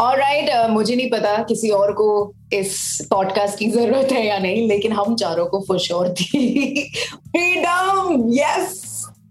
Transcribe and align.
Alright 0.00 0.48
uh, 0.50 0.68
मुझे 0.70 0.94
नहीं 0.96 1.10
पता 1.10 1.36
किसी 1.42 1.68
और 1.70 1.92
को 1.92 2.08
इस 2.52 3.06
पॉडकास्ट 3.10 3.58
की 3.58 3.70
ज़रूरत 3.70 4.12
है 4.12 4.26
या 4.26 4.38
नहीं 4.38 4.68
लेकिन 4.68 4.92
हम 4.92 5.14
चारों 5.16 5.46
को 5.46 5.60
फॉर 5.68 5.78
श्योर 5.78 6.08
थी 6.20 6.82
फ्रीडम 7.28 8.28
यस 8.34 8.84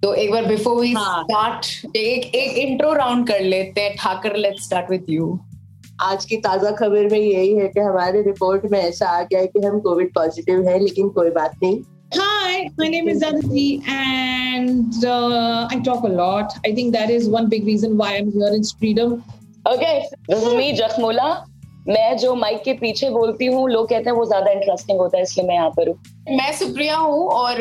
तो 0.04 0.14
एक 0.14 0.32
बार 0.32 0.46
बिफोर 0.46 0.82
वी। 0.82 0.94
स्टार्ट 0.94 1.96
एक 1.96 2.36
एक 2.36 2.58
इंट्रो 2.68 2.94
राउंड 2.94 3.28
कर 3.28 3.42
लेते 3.42 3.82
हैं 3.82 3.96
Thakur 4.00 4.36
let's 4.36 4.66
start 4.66 4.92
with 4.92 5.06
you 5.10 5.38
आज 6.02 6.26
की 6.26 6.38
ताज़ा 6.38 6.72
खबर 6.72 7.10
में 7.12 7.20
यही 7.20 7.54
है 7.56 7.68
कि 7.68 7.80
हमारे 7.80 8.22
रिपोर्ट 8.22 8.66
में 8.72 8.80
ऐसा 8.80 9.10
आ 9.10 9.22
गया 9.22 9.40
है 9.40 9.48
कि 9.48 9.60
हम 9.60 9.80
कोविड 9.80 10.14
पॉजिटिव 10.16 10.68
है 10.70 10.80
लेकिन 10.80 11.10
कोई 11.10 11.30
बात 11.40 11.56
नहीं 11.64 11.84
Hi, 12.16 12.70
my 12.78 12.88
name 12.88 13.10
is 13.10 13.22
Aditi, 13.22 13.84
and 13.86 15.06
uh, 15.06 15.68
I 15.70 15.80
talk 15.88 16.04
a 16.04 16.12
lot. 16.20 16.54
I 16.66 16.72
think 16.74 16.94
that 16.94 17.10
is 17.10 17.28
one 17.28 17.50
big 17.50 17.66
reason 17.66 17.98
why 17.98 18.16
I'm 18.16 18.32
here 18.32 18.52
in 18.58 18.64
Freedom. 18.84 19.18
Okay 19.68 20.00
this 20.00 20.44
is 20.44 20.56
me 20.56 20.72
Jakhmola 20.74 21.36
मैं 21.88 22.18
जो 22.18 22.34
माइक 22.36 22.62
के 22.64 22.74
पीछे 22.74 23.10
बोलती 23.10 23.46
हूँ 23.46 23.70
लोग 23.70 23.90
कहते 23.90 24.10
हैं 24.10 24.16
वो 24.18 24.24
ज़्यादा 24.26 24.52
इंटरेस्टिंग 24.52 25.00
होता 25.00 25.18
है 25.18 25.24
इसलिए 25.24 25.48
मैं 25.48 25.56
यहाँ 25.56 25.70
पर 25.70 25.88
हूँ। 25.90 25.96
मैं 26.38 26.52
सुप्रिया 26.54 26.96
हूँ 26.96 27.28
और 27.32 27.60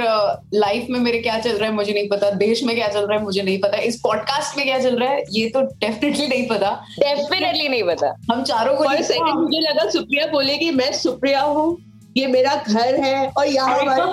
लाइफ 0.55 0.87
में 0.91 0.99
मेरे 1.01 1.19
क्या 1.19 1.39
चल 1.39 1.51
रहा 1.51 1.69
है 1.69 1.75
मुझे 1.75 1.93
नहीं 1.93 2.09
पता 2.09 2.31
देश 2.31 2.63
में 2.65 2.75
क्या 2.77 2.89
चल 2.89 3.07
रहा 3.07 3.19
है 3.19 3.25
मुझे 3.25 3.43
नहीं 3.43 3.59
पता 3.61 3.79
इस 3.83 4.01
पॉडकास्ट 4.01 4.57
में 4.57 4.65
क्या 4.67 4.79
चल 4.79 4.99
रहा 4.99 5.11
है 5.11 5.23
ये 5.31 5.49
तो 5.49 5.61
डेफिनेटली 5.61 6.27
नहीं 6.27 6.47
पता। 6.49 6.71
डेफिनेटली 6.99 7.69
नहीं 7.69 7.83
पता। 7.83 8.15
हम 8.33 8.43
चारों 8.43 8.75
को 8.77 8.91
सेकंड 9.03 9.41
मुझे 9.41 9.61
लगा 9.61 9.89
सुप्रिया 9.91 10.27
बोलेगी 10.27 10.71
मैं 10.71 10.93
सुप्रिया 10.93 11.43
हूँ 11.43 11.77
ये 12.17 12.27
मेरा 12.27 12.55
घर 12.57 13.01
है 13.01 13.29
और 13.29 13.47
यहाँ 13.47 13.79
हमारा 13.79 14.05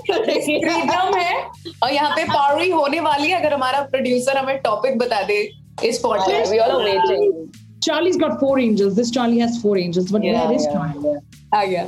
फ्रीडम 0.00 1.18
है 1.18 1.36
और 1.82 1.92
यहाँ 1.92 2.10
पे 2.10 2.24
पावरी 2.24 2.70
होने 2.70 3.00
वाली 3.00 3.30
है 3.30 3.40
अगर 3.40 3.54
हमारा 3.54 3.80
प्रोड्यूसर 3.84 4.36
हमें 4.36 4.58
टॉपिक 4.58 4.98
बता 4.98 5.22
दे। 5.22 5.65
इस 5.89 5.99
podcast 6.03 6.51
we 6.51 6.57
all 6.59 6.71
are 6.71 6.83
waiting 6.83 7.47
Charlie's 7.85 8.17
got 8.21 8.33
four 8.39 8.55
angels. 8.63 8.97
This 8.97 9.07
Charlie 9.13 9.39
has 9.43 9.55
four 9.61 9.71
angels, 9.83 10.09
but 10.15 10.25
Yeah, 10.25 10.41
where 10.41 10.57
is 10.57 10.65
yeah. 10.65 10.73
Charlie? 10.73 11.13
आ 11.55 11.63
गया 11.69 11.85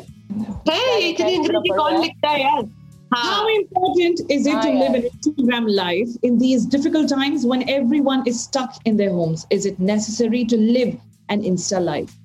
है 0.70 1.02
इतनी 1.10 1.36
अंग्रेजी 1.36 1.70
कौन 1.82 2.00
लिखता 2.02 2.30
है 2.30 2.42
यार 2.44 2.64
How 3.12 3.42
important 3.56 4.22
is 4.36 4.48
it 4.52 4.56
Ah, 4.56 4.62
to 4.62 4.70
yeah. 4.70 4.80
live 4.80 4.96
an 5.00 5.04
Instagram 5.10 5.68
life 5.80 6.16
in 6.30 6.40
these 6.40 6.66
difficult 6.76 7.12
times 7.14 7.46
when 7.52 7.66
everyone 7.74 8.24
is 8.32 8.40
stuck 8.46 8.80
in 8.92 8.98
their 9.02 9.12
homes? 9.20 9.44
Is 9.58 9.68
it 9.72 9.84
necessary 9.92 10.42
to 10.54 10.60
live 10.78 10.96
an 11.36 11.44
Insta 11.52 11.82
life? 11.90 12.16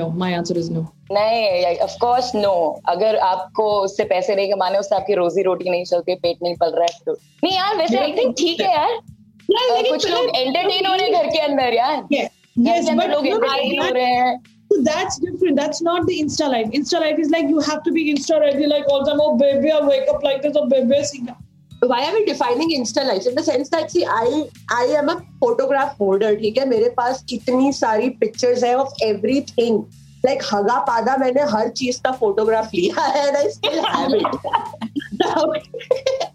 No, 0.00 0.08
my 0.24 0.32
answer 0.40 0.56
is 0.64 0.70
no. 0.78 0.82
नहीं 1.12 1.76
of 1.86 1.96
course 2.00 2.34
no 2.34 2.52
अगर 2.88 3.16
आपको 3.30 3.70
उससे 3.80 4.04
पैसे 4.12 4.36
नहीं 4.36 4.52
कमाने 4.52 4.78
उससे 4.78 4.94
आपकी 4.96 5.14
रोजी 5.14 5.42
रोटी 5.52 5.70
नहीं 5.70 5.84
चलती 5.90 6.14
पेट 6.22 6.42
नहीं 6.42 6.54
पल 6.60 6.74
रहा 6.78 6.86
है 6.92 6.98
तो 7.06 7.12
नहीं 7.44 7.56
यार 7.56 7.76
वैसे 7.76 7.98
आई 7.98 8.12
थिंक 8.18 8.34
ठीक 8.38 8.60
है 8.60 8.70
यार 8.72 8.90
अ, 8.90 9.02
कुछ 9.49 10.07
लोग 10.09 10.35
एंटरटेन 10.35 10.85
हो 10.85 10.93
रहे 10.93 11.09
हैं 11.09 11.21
घर 11.21 11.29
के 11.29 11.39
अंदर 11.47 11.73
यार 11.73 12.29
Yes, 12.67 12.89
but 12.89 13.09
लोग 13.09 13.27
एंटरटेन 13.27 13.81
हो 13.81 13.89
रहे 13.89 14.13
हैं 14.13 14.39
So 14.71 14.79
that's 14.85 15.15
different. 15.21 15.55
That's 15.59 15.79
not 15.85 16.03
the 16.07 16.15
Insta 16.23 16.47
life. 16.53 16.73
Insta 16.79 16.99
life 17.03 17.21
is 17.21 17.31
like 17.35 17.47
you 17.53 17.61
have 17.67 17.79
to 17.85 17.93
be 17.93 18.03
Insta 18.13 18.39
ready, 18.41 18.67
like 18.67 18.91
all 18.95 19.03
the 19.05 19.11
time. 19.11 19.21
Oh 19.27 19.35
baby, 19.35 19.71
I 19.71 19.79
wake 19.85 20.11
up 20.11 20.27
like 20.27 20.43
this. 20.43 20.59
Oh 20.61 20.67
baby, 20.73 20.97
I 20.97 21.37
why 21.81 22.05
are 22.05 22.13
we 22.13 22.25
defining 22.25 22.71
insta 22.71 23.05
life 23.05 23.25
in 23.25 23.35
the 23.35 23.43
sense 23.43 23.69
that 23.69 23.89
see 23.89 24.05
i 24.05 24.43
i 24.69 24.83
am 25.01 25.09
a 25.09 25.15
photograph 25.39 25.95
holder 25.97 26.35
ठीक 26.39 26.57
है 26.57 26.65
मेरे 26.69 26.89
पास 26.97 27.23
इतनी 27.33 27.71
सारी 27.73 28.09
pictures 28.23 28.63
है 28.63 28.73
of 28.77 29.03
everything 29.03 29.83
like 30.25 30.43
हगा 30.51 30.79
पादा 30.87 31.15
मैंने 31.17 31.41
हर 31.51 31.69
चीज़ 31.79 32.01
का 32.03 32.11
photograph 32.19 32.73
लिया 32.73 33.01
है 33.01 33.27
and 33.27 33.37
I 33.37 33.47
still 33.49 33.79
have 33.85 34.13
it 34.13 34.25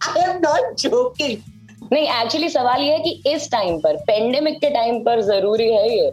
I 0.00 0.18
am 0.28 0.40
not 0.40 0.76
joking 0.78 1.42
नहीं 1.92 2.08
एक्चुअली 2.08 2.48
सवाल 2.48 2.82
ये 2.82 2.92
है 2.92 2.98
कि 2.98 3.22
इस 3.26 3.50
टाइम 3.50 3.78
पर 3.78 3.96
पेंडेमिक 3.96 4.58
के 4.58 4.70
टाइम 4.70 4.98
पर 5.00 5.20
ज़रूरी 5.20 5.70
है 5.72 5.98
ये। 5.98 6.12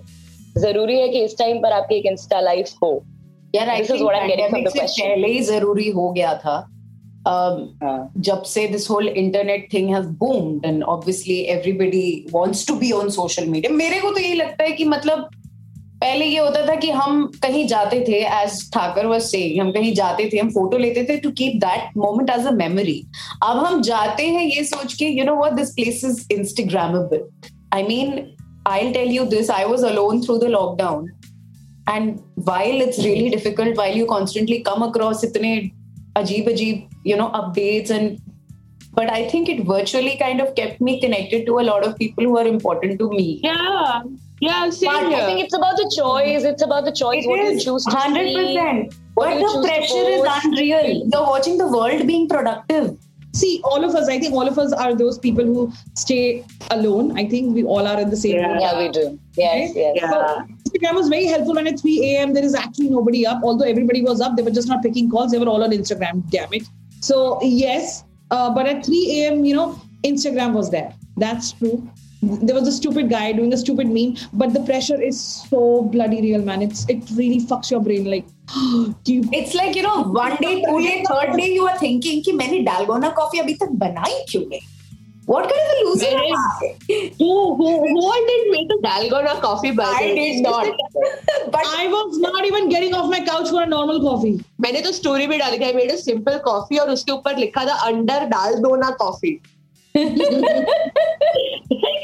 ज़रूरी 0.57 0.99
है 0.99 1.09
कि 1.09 1.23
इस 1.23 1.37
टाइम 1.37 1.57
पर 1.57 1.71
आपकी 1.71 1.95
एक 1.95 2.05
इंस्टा 2.05 2.39
लाइफ 2.39 2.69
हो। 2.83 3.03
यार 3.55 3.67
पहले 3.67 5.27
ही 5.27 5.39
ज़रूरी 5.39 5.89
हो 5.89 6.11
गया 6.11 6.33
था। 6.35 6.67
Um, 7.21 7.83
हाँ। 7.83 8.13
जब 8.17 8.43
से 8.43 8.67
this 8.67 8.89
whole 8.89 9.07
internet 9.07 9.67
thing 9.73 9.95
has 9.95 10.07
boomed 10.07 10.65
and 10.65 10.83
obviously 10.83 11.39
everybody 11.39 12.25
wants 12.31 12.67
to 12.67 12.75
be 12.75 12.91
on 12.91 13.09
social 13.09 13.45
media 13.45 13.73
मेरे 13.73 13.99
को 13.99 14.11
तो 14.11 14.19
यही 14.19 14.33
लगता 14.33 14.63
है 14.63 14.71
कि 14.71 14.85
मतलब 14.85 15.29
पहले 16.01 16.25
ये 16.25 16.37
होता 16.39 16.65
था 16.67 16.75
कि 16.75 16.89
हम 16.89 17.25
कहीं 17.43 17.65
जाते 17.67 17.99
थे 18.07 18.19
एज 18.35 18.69
ठाकर 18.73 19.05
व 19.05 19.19
से 19.19 19.39
हम 19.57 19.71
कहीं 19.71 19.93
जाते 19.93 20.29
थे, 20.33 20.37
हम 20.37 20.49
फ़ोटो 20.49 20.77
लेते 20.77 21.03
थे 21.09 21.17
to 21.17 21.31
keep 21.31 21.55
that 21.55 21.97
moment 21.97 22.29
as 22.29 22.45
a 22.47 22.51
memory 22.51 23.03
अब 23.43 23.57
हम 23.65 23.81
जाते 23.81 24.27
हैं 24.27 24.45
ये 24.45 24.63
सोच 24.63 24.93
के 24.93 25.05
you 25.05 25.25
know 25.25 25.35
what 25.43 25.51
this 25.51 25.69
place 25.69 26.03
is 26.05 26.25
instagrammable 26.33 27.29
I 27.73 27.83
mean 27.83 28.23
I 28.67 28.91
tell 28.93 29.11
you 29.11 29.23
this 29.35 29.51
I 29.51 29.65
was 29.65 29.85
alone 29.85 30.21
through 30.21 30.37
the 30.37 30.49
lockdown 30.55 31.11
and 31.89 32.17
while 32.47 32.81
it's 32.81 32.99
really 32.99 33.29
difficult 33.29 33.77
while 33.77 33.99
you 33.99 34.05
constantly 34.05 34.57
come 34.69 34.85
across 34.87 35.23
इतने 35.23 35.55
अजीब 36.17 36.49
अजीब 36.49 37.07
you 37.07 37.17
know 37.17 37.25
updates 37.43 37.91
and 37.91 38.17
But 38.95 39.09
I 39.09 39.17
think 39.27 39.49
it 39.49 39.59
virtually 39.67 40.17
kind 40.17 40.41
of 40.41 40.49
kept 40.55 40.81
me 40.85 40.93
connected 41.01 41.45
to 41.45 41.59
a 41.59 41.63
lot 41.63 41.85
of 41.85 41.95
people 41.99 42.25
who 42.25 42.37
are 42.39 42.47
important 42.47 42.99
to 42.99 43.09
me. 43.09 43.39
Yeah. 43.43 44.01
Yeah 44.41 44.69
same 44.69 44.91
But 44.91 45.13
I 45.13 45.25
think 45.25 45.39
it's 45.45 45.55
about 45.55 45.77
the 45.77 45.91
choice. 45.95 46.43
It's 46.43 46.63
about 46.63 46.85
the 46.85 46.91
choice. 46.91 47.25
what 47.25 47.43
you 47.43 47.59
choose 47.59 47.85
to 47.85 47.95
hundred 47.95 48.27
see. 48.27 48.35
percent. 48.35 48.93
What 49.13 49.39
But 49.39 49.53
the 49.53 49.67
pressure 49.67 50.09
is 50.17 50.27
unreal. 50.43 51.09
You're 51.13 51.29
watching 51.35 51.57
the 51.57 51.67
world 51.67 52.05
being 52.07 52.27
productive. 52.27 52.97
See, 53.33 53.61
all 53.63 53.83
of 53.83 53.95
us. 53.95 54.09
I 54.09 54.19
think 54.19 54.33
all 54.33 54.47
of 54.47 54.59
us 54.59 54.73
are 54.73 54.93
those 54.93 55.17
people 55.17 55.45
who 55.45 55.71
stay 55.95 56.43
alone. 56.69 57.17
I 57.17 57.27
think 57.27 57.55
we 57.55 57.63
all 57.63 57.87
are 57.87 57.99
in 57.99 58.09
the 58.09 58.17
same 58.17 58.35
Yeah. 58.35 58.59
Yeah, 58.59 58.77
we 58.79 58.89
do. 58.89 59.19
Yes, 59.37 59.71
yes. 59.73 59.93
Yeah. 59.95 60.09
So, 60.11 60.41
Instagram 60.67 60.95
was 60.95 61.07
very 61.07 61.25
helpful 61.25 61.55
when 61.55 61.67
at 61.67 61.79
3 61.79 62.15
a.m. 62.15 62.33
there 62.33 62.43
is 62.43 62.55
actually 62.55 62.89
nobody 62.89 63.25
up. 63.25 63.41
Although 63.43 63.65
everybody 63.65 64.01
was 64.01 64.19
up, 64.19 64.35
they 64.35 64.43
were 64.43 64.51
just 64.59 64.67
not 64.67 64.83
picking 64.83 65.09
calls. 65.09 65.31
They 65.31 65.39
were 65.39 65.47
all 65.47 65.63
on 65.63 65.71
Instagram. 65.71 66.29
Damn 66.29 66.53
it. 66.53 66.63
So 66.99 67.39
yes, 67.41 68.03
uh, 68.31 68.53
but 68.53 68.67
at 68.67 68.85
3 68.85 69.21
a.m. 69.21 69.45
you 69.45 69.55
know 69.55 69.79
Instagram 70.03 70.53
was 70.53 70.69
there. 70.71 70.93
That's 71.17 71.53
true. 71.53 71.89
There 72.21 72.55
was 72.55 72.67
a 72.67 72.71
stupid 72.71 73.09
guy 73.09 73.31
doing 73.31 73.51
a 73.53 73.57
stupid 73.57 73.87
meme, 73.89 74.15
but 74.31 74.53
the 74.53 74.59
pressure 74.61 75.01
is 75.01 75.19
so 75.19 75.83
bloody 75.83 76.21
real, 76.21 76.43
man. 76.43 76.61
It's 76.61 76.87
it 76.87 77.09
really 77.15 77.39
fucks 77.39 77.71
your 77.71 77.79
brain. 77.81 78.05
Like, 78.05 78.25
do 79.03 79.13
you 79.13 79.23
It's 79.31 79.55
like 79.55 79.75
you 79.75 79.81
know, 79.81 80.03
one 80.03 80.35
day, 80.35 80.61
two 80.63 80.81
day, 80.83 81.03
third 81.07 81.35
day, 81.37 81.49
you 81.53 81.67
are 81.67 81.77
thinking 81.77 82.21
कि 82.23 82.31
मैंने 82.41 82.59
dalgona 82.65 83.09
coffee 83.21 83.39
अभी 83.39 83.53
तक 83.63 83.71
बनाई 83.85 84.23
क्यों 84.31 84.45
नहीं? 84.49 84.61
What 85.27 85.49
kind 85.49 85.61
of 85.61 85.71
a 85.71 85.83
loser 85.85 86.07
am 86.07 86.33
I? 86.35 87.13
who 87.17 87.55
who 87.55 87.67
who 87.87 88.13
did 88.29 88.47
make 88.51 88.71
a 88.75 88.79
dalgona 88.85 89.39
coffee 89.41 89.71
by 89.71 89.83
I 89.83 90.13
did 90.15 90.41
not. 90.43 90.67
But 91.51 91.65
I 91.65 91.87
was 91.87 92.17
not 92.17 92.45
even 92.45 92.69
getting 92.69 92.93
off 92.93 93.09
my 93.09 93.23
couch 93.25 93.49
for 93.49 93.61
a 93.63 93.69
normal 93.73 94.01
coffee. 94.01 94.33
मैंने 94.61 94.81
तो 94.81 94.91
story 94.91 95.27
में 95.27 95.37
डाली 95.39 95.57
थी 95.59 95.73
made 95.73 95.95
simple 95.95 96.37
coffee 96.45 96.77
और 96.77 96.89
उसके 96.91 97.11
ऊपर 97.11 97.37
लिखा 97.37 97.65
था 97.65 97.75
अंडर 97.87 98.25
डाल 98.33 98.55
दो 98.65 98.75
ना 98.75 98.89
coffee 98.99 99.39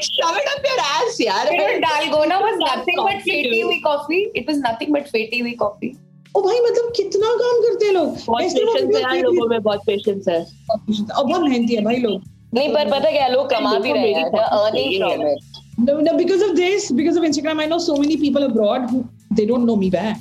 shove 0.08 0.36
it 0.40 0.48
up 0.52 0.64
your 0.64 0.80
ass 0.80 1.18
know, 1.20 1.68
dalgona 1.84 2.40
was 2.40 2.58
nothing 2.58 2.98
but 2.98 3.22
फेटी 3.22 3.60
हुई 3.60 3.80
coffee. 3.82 4.30
It 4.34 4.46
was 4.46 4.58
nothing 4.58 4.92
but 4.92 5.08
फेटी 5.14 5.40
हुई 5.40 5.56
coffee. 5.62 5.92
ओ 6.36 6.40
भाई 6.42 6.58
मतलब 6.60 6.92
कितना 6.96 7.28
काम 7.42 7.60
करते 7.60 7.86
हैं 7.86 7.92
लोग 7.92 8.08
बहुत 8.26 8.42
पेशेंस 8.54 8.94
है 8.94 9.00
यार 9.02 9.16
लोगों 9.22 9.46
में 9.48 9.62
बहुत 9.62 9.80
पेशेंस 9.86 10.28
है 10.28 10.40
और 10.40 11.24
बहुत 11.24 11.42
मेहनती 11.42 11.74
है 11.74 11.84
भाई 11.84 11.96
लोग 11.96 12.22
नहीं 12.54 12.68
पर 12.74 12.90
पता 12.90 13.10
क्या 13.10 13.28
लोग 13.28 13.50
कमा 13.50 13.78
भी 13.78 13.92
रहे 13.92 14.12
हैं 14.12 14.24
earning 14.24 14.96
from 14.98 15.26
it 15.28 15.56
No, 15.78 15.94
no, 16.00 16.12
because 16.18 16.40
of 16.42 16.56
this, 16.56 16.90
because 16.90 17.16
of 17.16 17.22
Instagram, 17.22 17.60
I 17.60 17.66
know 17.66 17.78
so 17.78 17.96
many 17.96 18.16
people 18.16 18.42
abroad 18.42 18.86
who 18.90 19.08
they 19.30 19.44
don't 19.46 19.64
know 19.64 19.76
me 19.76 19.90
back. 19.90 20.16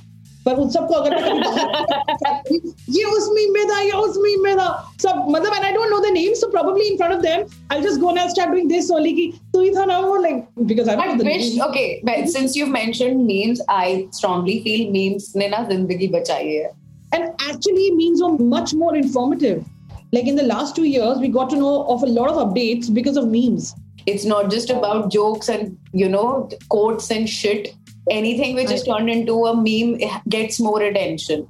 पर 0.47 0.57
उन 0.61 0.69
सबको 0.71 0.95
अगर 0.95 1.15
मैं 1.15 1.23
कभी 1.25 1.41
बाहर- 1.41 2.97
ये 2.97 3.05
उस 3.17 3.29
मीम 3.35 3.53
में 3.55 3.65
था 3.69 3.81
या 3.81 3.99
उस 4.07 4.17
मीम 4.23 4.43
में 4.45 4.55
था 4.59 4.67
सब 5.03 5.25
मतलब 5.31 5.55
and 5.55 5.65
I 5.65 5.73
don't 5.73 5.91
know 5.91 5.99
the 6.01 6.13
name 6.13 6.33
so 6.41 6.47
probably 6.51 6.87
in 6.87 6.97
front 6.97 7.13
of 7.15 7.21
them 7.23 7.45
I 7.73 7.81
just 7.83 8.01
go 8.01 8.11
now 8.13 8.29
start 8.29 8.51
doing 8.51 8.69
this 8.71 8.91
only 8.97 9.13
कि 9.19 9.27
तू 9.53 9.61
ही 9.61 9.71
था 9.77 9.85
ना 9.93 9.99
वो 10.07 10.17
like 10.23 10.45
because 10.73 10.91
I 10.91 10.97
But 10.97 11.07
don't 11.07 11.17
know 11.17 11.25
the 11.25 11.29
which, 11.33 11.61
okay, 11.69 11.87
but 12.11 12.33
since 12.37 12.57
you've 12.61 12.73
mentioned 12.79 13.27
memes, 13.33 13.63
I 13.77 13.87
strongly 14.21 14.57
feel 14.67 14.89
memes 14.97 15.31
ने 15.43 15.49
ना 15.57 15.63
जिंदगी 15.71 16.09
बचाई 16.19 16.49
है. 16.55 16.71
and 17.17 17.25
actually 17.51 17.87
memes 17.97 18.21
were 18.25 18.37
much 18.51 18.71
more 18.83 18.91
informative 18.99 19.65
like 20.17 20.29
in 20.31 20.39
the 20.41 20.45
last 20.51 20.75
two 20.77 20.85
years 20.91 21.19
we 21.25 21.29
got 21.35 21.51
to 21.55 21.59
know 21.63 21.73
of 21.95 22.05
a 22.07 22.11
lot 22.19 22.31
of 22.35 22.39
updates 22.45 22.93
because 23.01 23.23
of 23.23 23.31
memes 23.37 23.73
It's 24.11 24.25
not 24.29 24.49
just 24.53 24.71
about 24.75 25.05
jokes 25.15 25.51
and 25.55 25.99
you 25.99 26.07
know 26.13 26.23
quotes 26.75 27.11
and 27.17 27.29
shit. 27.33 27.69
anything 28.10 28.56
which 28.56 28.72
is 28.72 28.84
turned 28.84 29.10
into 29.10 29.46
a 29.46 29.56
meme 29.56 30.00
gets 30.30 30.60
more 30.60 30.82
attention. 30.82 31.48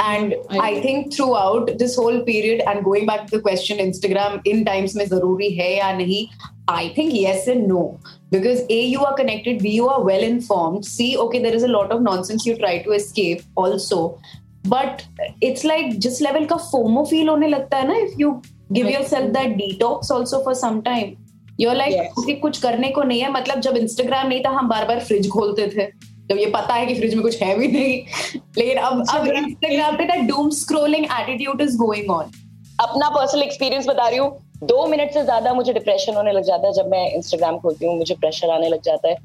And 0.00 0.34
I, 0.48 0.58
I, 0.58 0.80
think 0.80 1.12
throughout 1.12 1.76
this 1.78 1.94
whole 1.96 2.22
period 2.22 2.62
and 2.66 2.82
going 2.82 3.04
back 3.04 3.26
to 3.26 3.36
the 3.36 3.42
question 3.42 3.76
Instagram 3.76 4.40
in 4.46 4.64
times 4.64 4.94
mein 4.94 5.08
zaruri 5.08 5.50
hai 5.58 5.72
ya 5.76 5.90
nahi? 5.98 6.20
I 6.68 6.88
think 6.94 7.12
yes 7.12 7.46
and 7.46 7.68
no. 7.68 8.00
Because 8.30 8.62
a 8.70 8.80
you 8.92 9.04
are 9.04 9.14
connected 9.14 9.62
b 9.62 9.72
you 9.74 9.88
are 9.88 10.02
well 10.02 10.22
informed. 10.22 10.86
C 10.86 11.18
okay 11.24 11.42
there 11.42 11.54
is 11.60 11.64
a 11.64 11.72
lot 11.74 11.92
of 11.92 12.00
nonsense 12.00 12.46
you 12.46 12.56
try 12.56 12.78
to 12.88 12.92
escape 12.92 13.42
also. 13.56 14.18
But 14.64 15.06
it's 15.42 15.64
like 15.64 15.98
just 15.98 16.22
level 16.22 16.46
ka 16.46 16.58
FOMO 16.70 17.06
feel 17.10 17.34
hone 17.34 17.50
lagta 17.56 17.82
hai 17.82 17.90
na 17.92 18.00
if 18.08 18.18
you 18.24 18.32
give 18.72 18.88
yourself 18.96 19.32
that 19.34 19.56
detox 19.60 20.10
also 20.18 20.42
for 20.48 20.54
some 20.54 20.82
time. 20.90 21.16
Your 21.60 21.74
like 21.76 21.94
क्योंकि 21.94 22.34
कुछ 22.36 22.60
करने 22.62 22.88
को 22.90 23.02
नहीं 23.02 23.20
है। 23.20 23.30
मतलब 23.32 23.60
जब 23.60 23.76
Instagram 23.76 24.28
नहीं 24.28 24.40
था 24.44 24.50
हम 24.50 24.68
बार 24.68 24.84
बार 24.86 25.00
फ्रिज 25.00 25.28
खोलते 25.30 25.66
थे। 25.68 25.86
जब 26.28 26.38
ये 26.38 26.46
पता 26.50 26.74
है 26.74 26.86
कि 26.86 26.94
फ्रिज 26.94 27.14
में 27.14 27.22
कुछ 27.22 27.42
है 27.42 27.54
भी 27.58 27.68
नहीं। 27.68 27.96
लेकिन 28.58 28.76
अब 28.78 29.04
अब 29.10 29.26
इंस्टाग्राम 29.28 29.96
पे 29.96 30.04
that 30.04 30.28
doom 30.28 30.50
scrolling 30.58 31.04
attitude 31.20 31.60
is 31.60 31.76
going 31.78 32.10
on 32.10 32.30
अपना 32.80 33.08
पर्सनल 33.10 33.42
एक्सपीरियंस 33.42 33.88
बता 33.88 34.08
रही 34.08 34.18
हूँ। 34.18 34.30
दो 34.64 34.86
मिनट 34.86 35.12
से 35.14 35.22
ज़्यादा 35.24 35.52
मुझे 35.54 35.72
डिप्रेशन 35.72 36.14
होने 36.14 36.32
लग 36.32 36.42
जाता 36.44 36.66
है 36.66 36.72
जब 36.74 36.88
मैं 36.90 37.10
इंस्टाग्राम 37.14 37.58
खोलती 37.58 37.86
हूँ। 37.86 37.96
मुझे 37.98 38.14
प्रेशर 38.14 38.50
आने 38.50 38.68
लग 38.68 38.82
जाता 38.84 39.08
है। 39.08 39.16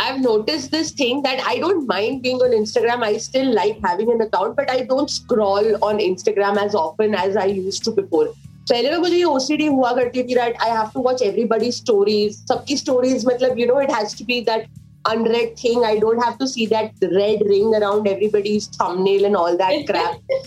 I 0.00 0.10
have 0.10 0.20
notice 0.20 0.70
this 0.70 0.92
thing 0.98 1.22
that 1.22 1.40
I 1.48 1.58
don't 1.58 1.82
mind 1.88 2.20
being 2.22 2.42
on 2.42 2.52
Instagram 2.54 3.04
I 3.04 3.18
still 3.18 3.52
like 3.54 3.86
having 3.86 4.10
an 4.10 4.20
account 4.26 4.56
but 4.56 4.70
I 4.70 4.80
don't 4.86 5.10
scroll 5.10 5.74
on 5.82 6.00
Instagram 6.00 6.58
as 6.58 6.74
often 6.76 7.14
as 7.24 7.36
I 7.36 7.52
use 7.52 7.82
to 7.84 7.92
before 7.92 8.32
पहले 8.70 8.90
में 8.90 8.98
मुझे 8.98 9.22
OCD 9.24 9.66
हुआ 9.66 9.92
करती 9.92 10.22
थी 10.22 10.34
right 10.34 10.56
I 10.62 10.70
have 10.70 10.90
to 10.94 11.00
watch 11.02 11.22
everybody 11.22 11.70
stories 11.72 12.36
सबकी 12.48 12.76
stories 12.76 13.26
मतलब 13.26 13.58
you 13.58 13.66
know 13.66 13.80
it 13.80 13.90
has 13.90 14.16
to 14.18 14.24
be 14.24 14.40
that 14.40 14.66
unread 15.08 15.54
thing 15.64 15.84
I 15.84 15.98
don't 15.98 16.22
have 16.24 16.34
to 16.40 16.46
see 16.46 16.66
that 16.66 17.04
red 17.04 17.42
ring 17.48 17.74
around 17.74 18.08
everybody's 18.08 18.68
thumbnail 18.74 19.24
and 19.24 19.36
all 19.36 19.56
that 19.56 19.86
crap 19.86 20.38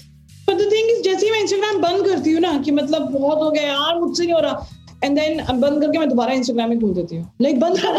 but 0.50 0.56
the 0.56 0.72
thing 0.72 0.90
is 0.90 1.02
जैसे 1.04 1.32
मैं 1.32 1.40
Instagram 1.40 1.82
बंद 1.82 2.06
करती 2.08 2.32
हूँ 2.32 2.42
ना 2.42 2.58
कि 2.66 2.72
मतलब 2.72 3.12
बहुत 3.12 3.38
हो 3.38 3.50
गया 3.52 3.64
यार 3.64 4.00
मुझसे 4.00 4.24
नहीं 4.24 4.34
हो 4.34 4.40
रहा 4.40 4.68
एंड 5.04 5.20
देन 5.20 5.60
बंद 5.60 5.82
करके 5.82 5.98
मैं 5.98 6.10
दोबारा 6.10 6.34
इंस्टाग्राम 6.34 6.72
ही 6.72 6.78
खोल 6.80 6.94
देती 6.94 7.16
हूँ। 7.16 7.32
लाइक 7.42 7.60
बंद 7.60 7.80
कर 7.80 7.86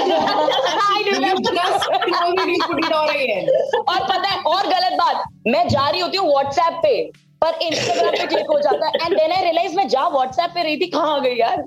और 3.89 4.01
पता 4.09 4.29
है 4.29 4.41
और 4.43 4.67
गलत 4.67 4.93
बात 4.99 5.25
मैं 5.47 5.69
जा 5.69 5.89
रही 5.89 6.01
होती 6.01 6.17
हूँ 6.17 6.29
व्हाट्सएप 6.29 6.81
पे। 6.83 7.25
पर 7.46 7.58
इंस्टाग्राम 7.62 8.12
पे 8.12 8.26
क्लिक 8.26 8.46
हो 8.50 8.58
जाता 8.60 8.87
है 8.87 8.93
एंड 9.04 9.16
देन 9.19 9.32
आई 9.32 9.43
रियलाइज़ 9.44 9.76
मैं 9.76 9.88
जा 9.88 10.06
व्हाट्सएप 10.08 10.50
पे 10.54 10.62
रही 10.62 10.76
थी 10.81 10.87
कहाँ 10.96 11.16
आ 11.16 11.19
गई 11.19 11.37
यार 11.37 11.64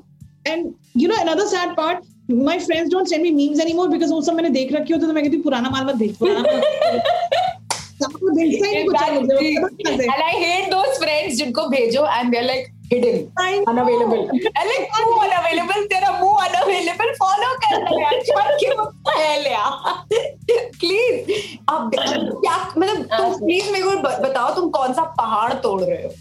and 0.48 0.74
you 0.98 1.10
know 1.10 1.16
another 1.16 1.46
sad 1.48 1.76
part 1.78 2.04
my 2.32 2.60
friends 2.60 2.92
don't 2.92 3.08
send 3.08 3.24
me 3.24 3.32
memes 3.32 3.60
anymore 3.60 3.88
because 3.90 4.14
वो 4.14 4.22
सब 4.22 4.34
मैंने 4.34 4.50
देख 4.50 4.74
रखी 4.74 4.94
होती 4.94 5.06
तो 5.06 5.14
मैं 5.14 5.24
कहती 5.24 5.38
पुराना 5.42 5.70
माल 5.70 5.86
मत 5.86 5.96
भेज 5.96 6.18
पुराना 6.18 6.42
माल 6.42 6.60
भेज। 6.60 7.18
ही 8.02 8.60
नहीं 8.62 8.84
कुछ 8.86 9.02
है? 9.02 9.96
And 9.98 10.24
I 10.24 10.34
hate 10.34 10.70
those 10.74 11.00
friends 11.00 11.38
जिनको 11.38 11.68
भेजो 11.70 12.04
and 12.10 12.34
they're 12.34 12.44
like 12.44 12.68
hidden, 12.68 12.79
Unavailable. 12.92 14.30
And 14.30 14.70
like 14.70 14.88
तू 14.98 15.12
unavailable, 15.24 15.82
तेरा 15.90 16.10
मुँह 16.20 16.38
unavailable, 16.46 17.12
follow 17.20 17.52
करना 17.66 17.92
यार, 18.02 18.16
छोड़ 18.30 18.54
के 18.62 18.70
फैल 19.10 19.46
यार. 19.48 19.74
Please, 20.80 21.20
अब 21.70 21.92
क्या 21.96 22.56
मतलब 22.78 23.04
तुम 23.18 23.30
please 23.46 23.72
मेरे 23.72 23.84
को 23.86 23.92
बताओ 24.24 24.56
तुम 24.56 24.70
कौन 24.80 24.94
सा 24.94 25.04
पहाड़ 25.20 25.54
तोड़ 25.68 25.82
रहे 25.82 26.04
हो? 26.04 26.12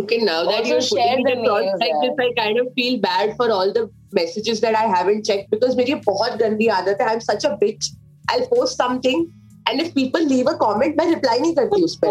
Okay, 0.00 0.18
now 0.18 0.44
that 0.44 0.54
Also 0.54 0.68
you're 0.68 0.80
share 0.82 1.16
putting 1.16 1.24
the 1.24 1.34
memes, 1.36 1.80
like 1.80 1.96
this, 2.02 2.14
I 2.20 2.30
kind 2.42 2.60
of 2.60 2.68
feel 2.74 3.00
bad 3.00 3.34
for 3.36 3.50
all 3.50 3.72
the 3.72 3.88
messages 4.12 4.60
that 4.60 4.74
I 4.74 4.86
haven't 4.86 5.24
checked 5.24 5.50
because 5.50 5.76
मेरी 5.76 5.94
बहुत 6.06 6.38
गंदी 6.42 6.66
आदत 6.76 7.00
है. 7.00 7.08
I'm 7.14 7.20
such 7.20 7.44
a 7.44 7.56
bitch. 7.64 7.90
I'll 8.30 8.46
post 8.54 8.76
something 8.76 9.26
and 9.66 9.80
if 9.80 9.94
people 9.94 10.32
leave 10.36 10.46
a 10.46 10.56
comment, 10.62 10.96
मैं 10.96 11.06
reply 11.14 11.38
नहीं 11.40 11.54
करती 11.54 11.82
उस 11.84 11.96
पर. 12.04 12.08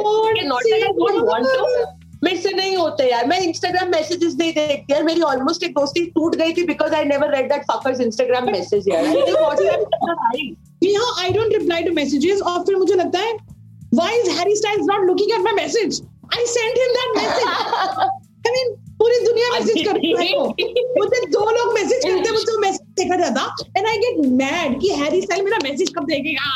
Not 0.50 0.64
that 0.64 0.84
I 0.84 0.94
don't 1.00 1.26
want 1.28 1.46
to. 1.56 2.01
मेरे 2.24 2.38
से 2.42 2.52
नहीं 2.56 2.76
होते 2.78 3.10
यार। 3.10 3.26
मैं 3.28 3.40
इंस्टाग्राम 3.42 3.90
मैसेजेस 3.92 4.36
नहीं 4.40 4.52
देखती 4.54 4.94
यार। 4.94 5.04
मेरी 5.04 5.22
ऑलमोस्ट 5.30 5.64
एक 5.64 5.72
दोस्ती 5.76 6.06
टूट 6.16 6.36
गई 6.36 6.54
थी 6.58 6.64
because 6.66 6.94
I 6.96 7.06
never 7.06 7.36
read 7.36 7.50
that 7.54 7.64
fuckers 7.72 8.00
Instagram 8.02 8.52
message 8.52 8.88
यार। 8.90 9.06
yeah 10.84 11.10
I 11.24 11.26
don't 11.34 11.54
reply 11.56 11.80
to 11.88 11.92
messages 11.96 12.42
और 12.52 12.60
फिर 12.66 12.76
मुझे 12.76 12.96
लगता 12.96 13.20
है 13.20 13.34
why 14.00 14.12
is 14.20 14.30
Harry 14.38 14.56
Styles 14.62 14.86
not 14.92 15.02
looking 15.10 15.34
at 15.38 15.42
my 15.48 15.54
message? 15.58 16.00
I 16.36 16.46
sent 16.52 16.80
him 16.84 16.92
that 17.00 17.10
message 17.18 17.50
I 18.48 18.54
mean 18.56 18.72
पूरी 19.02 19.20
दुनिया 19.26 19.50
मैसेज 19.52 19.86
कर 19.86 19.96
रही 19.96 20.10
है 20.12 20.40
मुझे 20.98 21.20
दो 21.32 21.44
लोग 21.58 21.74
मैसेज 21.74 22.04
करते 22.04 22.30
हैं 22.30 22.32
मुझे 22.32 22.58
मैसेज 22.62 22.88
देखा 23.00 23.16
जाता। 23.16 23.46
एंड 23.78 23.88
आई 23.88 23.98
गेट 23.98 24.26
मैड 24.42 24.80
कि 24.82 24.90
हैरी 25.02 25.22
स्टाइल 25.22 25.44
मेरा 25.46 25.58
मैसेज 25.64 25.90
कब 25.98 26.06
देखेगा? 26.12 26.50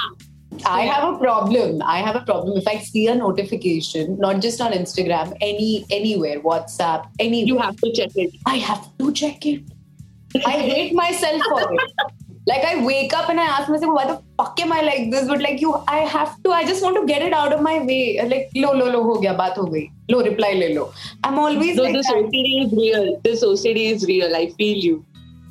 I 0.66 0.82
have 0.82 1.14
a 1.14 1.18
problem. 1.18 1.82
I 1.82 2.00
have 2.00 2.16
a 2.16 2.22
problem 2.22 2.58
if 2.58 2.68
I 2.68 2.78
see 2.80 3.08
a 3.08 3.16
notification, 3.16 4.18
not 4.18 4.42
just 4.42 4.62
on 4.62 4.72
Instagram, 4.72 5.38
any 5.42 5.86
anywhere, 5.92 6.40
WhatsApp, 6.42 7.08
any. 7.20 7.44
You 7.44 7.58
have 7.58 7.78
to 7.78 7.92
check 7.94 8.12
it. 8.16 8.36
I 8.46 8.58
have 8.58 8.86
to 9.00 9.12
check 9.12 9.46
it. 9.46 9.64
I 10.46 10.52
hate 10.52 10.94
myself 10.94 11.42
for 11.50 11.62
it. 11.74 11.80
Like 12.48 12.64
I 12.64 12.86
wake 12.86 13.14
up 13.14 13.30
and 13.30 13.40
I 13.40 13.46
ask 13.46 13.70
myself, 13.70 13.96
why 13.96 14.06
the 14.06 14.22
fuck 14.38 14.60
am 14.62 14.72
I 14.72 14.82
like 14.82 15.10
this? 15.10 15.28
But 15.28 15.42
like 15.42 15.62
you, 15.62 15.74
I 15.88 16.00
have 16.00 16.42
to. 16.44 16.52
I 16.52 16.64
just 16.64 16.84
want 16.84 16.96
to 16.98 17.06
get 17.08 17.24
it 17.24 17.34
out 17.34 17.54
of 17.54 17.62
my 17.62 17.80
way. 17.80 18.20
Like 18.24 18.52
lo 18.54 18.72
lo 18.72 18.86
lo 18.92 19.04
ho 19.04 19.20
gaya, 19.20 19.36
baat 19.36 19.56
ho 19.56 19.66
gayi. 19.66 19.92
Lo 20.10 20.24
reply 20.24 20.54
le 20.54 20.74
lo. 20.76 20.94
I'm 21.24 21.40
always. 21.40 21.76
No, 21.76 21.84
like 21.84 21.94
this. 21.94 22.12
OCD 22.12 22.66
is 22.66 22.72
real. 22.74 23.20
This 23.24 23.44
OCD 23.44 23.92
is 23.94 24.06
real. 24.06 24.36
I 24.36 24.50
feel 24.52 24.78
you. 24.78 25.06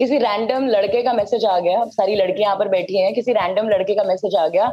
किसी 0.00 0.18
random 0.18 0.66
लड़के 0.66 1.02
का 1.02 1.12
message 1.12 1.44
आ 1.44 1.58
गया। 1.60 1.84
सारी 1.92 2.14
लड़कियाँ 2.16 2.40
यहाँ 2.40 2.56
पर 2.58 2.68
बैठी 2.68 2.98
हैं 2.98 3.12
किसी 3.14 3.32
रैंडम 3.32 3.68
लड़के 3.68 3.94
का 3.94 4.04
मैसेज 4.04 4.36
आ 4.36 4.46
गया। 4.48 4.72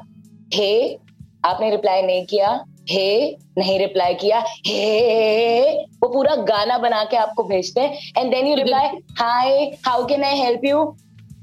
हे 0.54 1.00
आपने 1.46 1.70
रिप्लाई 1.72 2.02
नहीं 2.02 2.26
किया। 2.26 2.60
हे 2.90 3.38
नहीं 3.58 3.78
रिप्लाई 3.80 4.14
किया। 4.22 4.40
हे 4.68 5.72
वो 6.04 6.10
पूरा 6.10 6.36
गाना 6.52 6.78
बना 6.78 7.04
के 7.12 7.18
आपको 7.18 7.44
भेजते 7.44 7.82
हैं। 7.82 8.12
And 8.18 8.32
then 8.32 8.48
you 8.48 8.56
reply 8.56 8.88
hi 9.20 9.50
how 9.88 10.06
can 10.08 10.24
I 10.24 10.38
help 10.40 10.62
you 10.66 10.84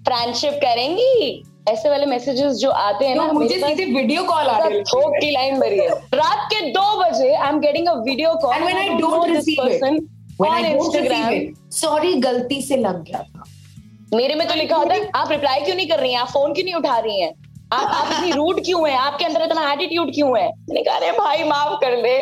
friendship 0.08 0.58
करेंगी? 0.64 1.44
ऐसे 1.68 1.90
वाले 1.90 2.06
मैसेजेस 2.06 2.56
जो 2.56 2.70
आते 2.70 3.06
हैं 3.06 3.14
ना 3.16 3.30
मुझे 3.32 3.58
सीधे 3.58 3.84
वीडियो 3.84 4.22
कॉल 4.24 4.46
आ 4.46 4.58
रही 4.58 4.80
थोक 4.82 5.14
की 5.20 5.30
लाइन 5.30 5.60
भरी 5.60 5.78
है। 5.78 5.88
रात 6.14 6.48
के 6.52 6.60
दो 6.70 6.88
बजे 7.02 7.32
I 7.34 7.48
am 7.48 7.60
getting 7.60 7.88
a 7.88 7.94
video 8.00 8.34
call 8.42 8.54
And 8.54 8.64
when 8.64 8.76
I 8.76 8.88
don't 8.98 9.30
receive 9.34 9.64
it, 9.66 9.80
when 10.40 10.52
I 10.52 10.62
don't 10.72 11.00
receive 11.00 11.30
it, 11.30 11.56
sorry 11.76 12.16
गलती 12.22 12.62
से 12.62 12.76
लग 12.76 13.02
गया. 13.04 13.24
मेरे 14.14 14.34
में 14.34 14.46
तो 14.48 14.54
लिखा 14.54 14.76
होता 14.76 14.94
है 14.94 15.10
आप 15.14 15.30
रिप्लाई 15.30 15.60
क्यों 15.60 15.76
नहीं 15.76 15.88
कर 15.88 15.98
रही 15.98 16.12
हैं? 16.12 16.20
आप 16.20 16.28
फ़ोन 16.28 16.52
क्यों 16.54 16.64
नहीं 16.64 16.74
उठा 16.74 16.98
रही 16.98 17.20
हैं? 17.20 17.32
आप 17.72 17.88
आप 17.90 18.12
इतनी 18.12 18.30
रूड 18.38 18.64
क्यों 18.64 18.88
हैं? 18.88 18.96
आपके 18.98 19.24
अंदर 19.24 19.42
इतना 19.42 19.72
एटीट्यूड 19.72 20.12
क्यों 20.14 20.38
है? 20.38 20.46
मैंने 20.48 20.82
कहा 20.82 20.96
अरे 20.96 21.10
भाई 21.12 21.44
माफ़ 21.44 21.74
कर 21.80 21.96
दे। 22.02 22.18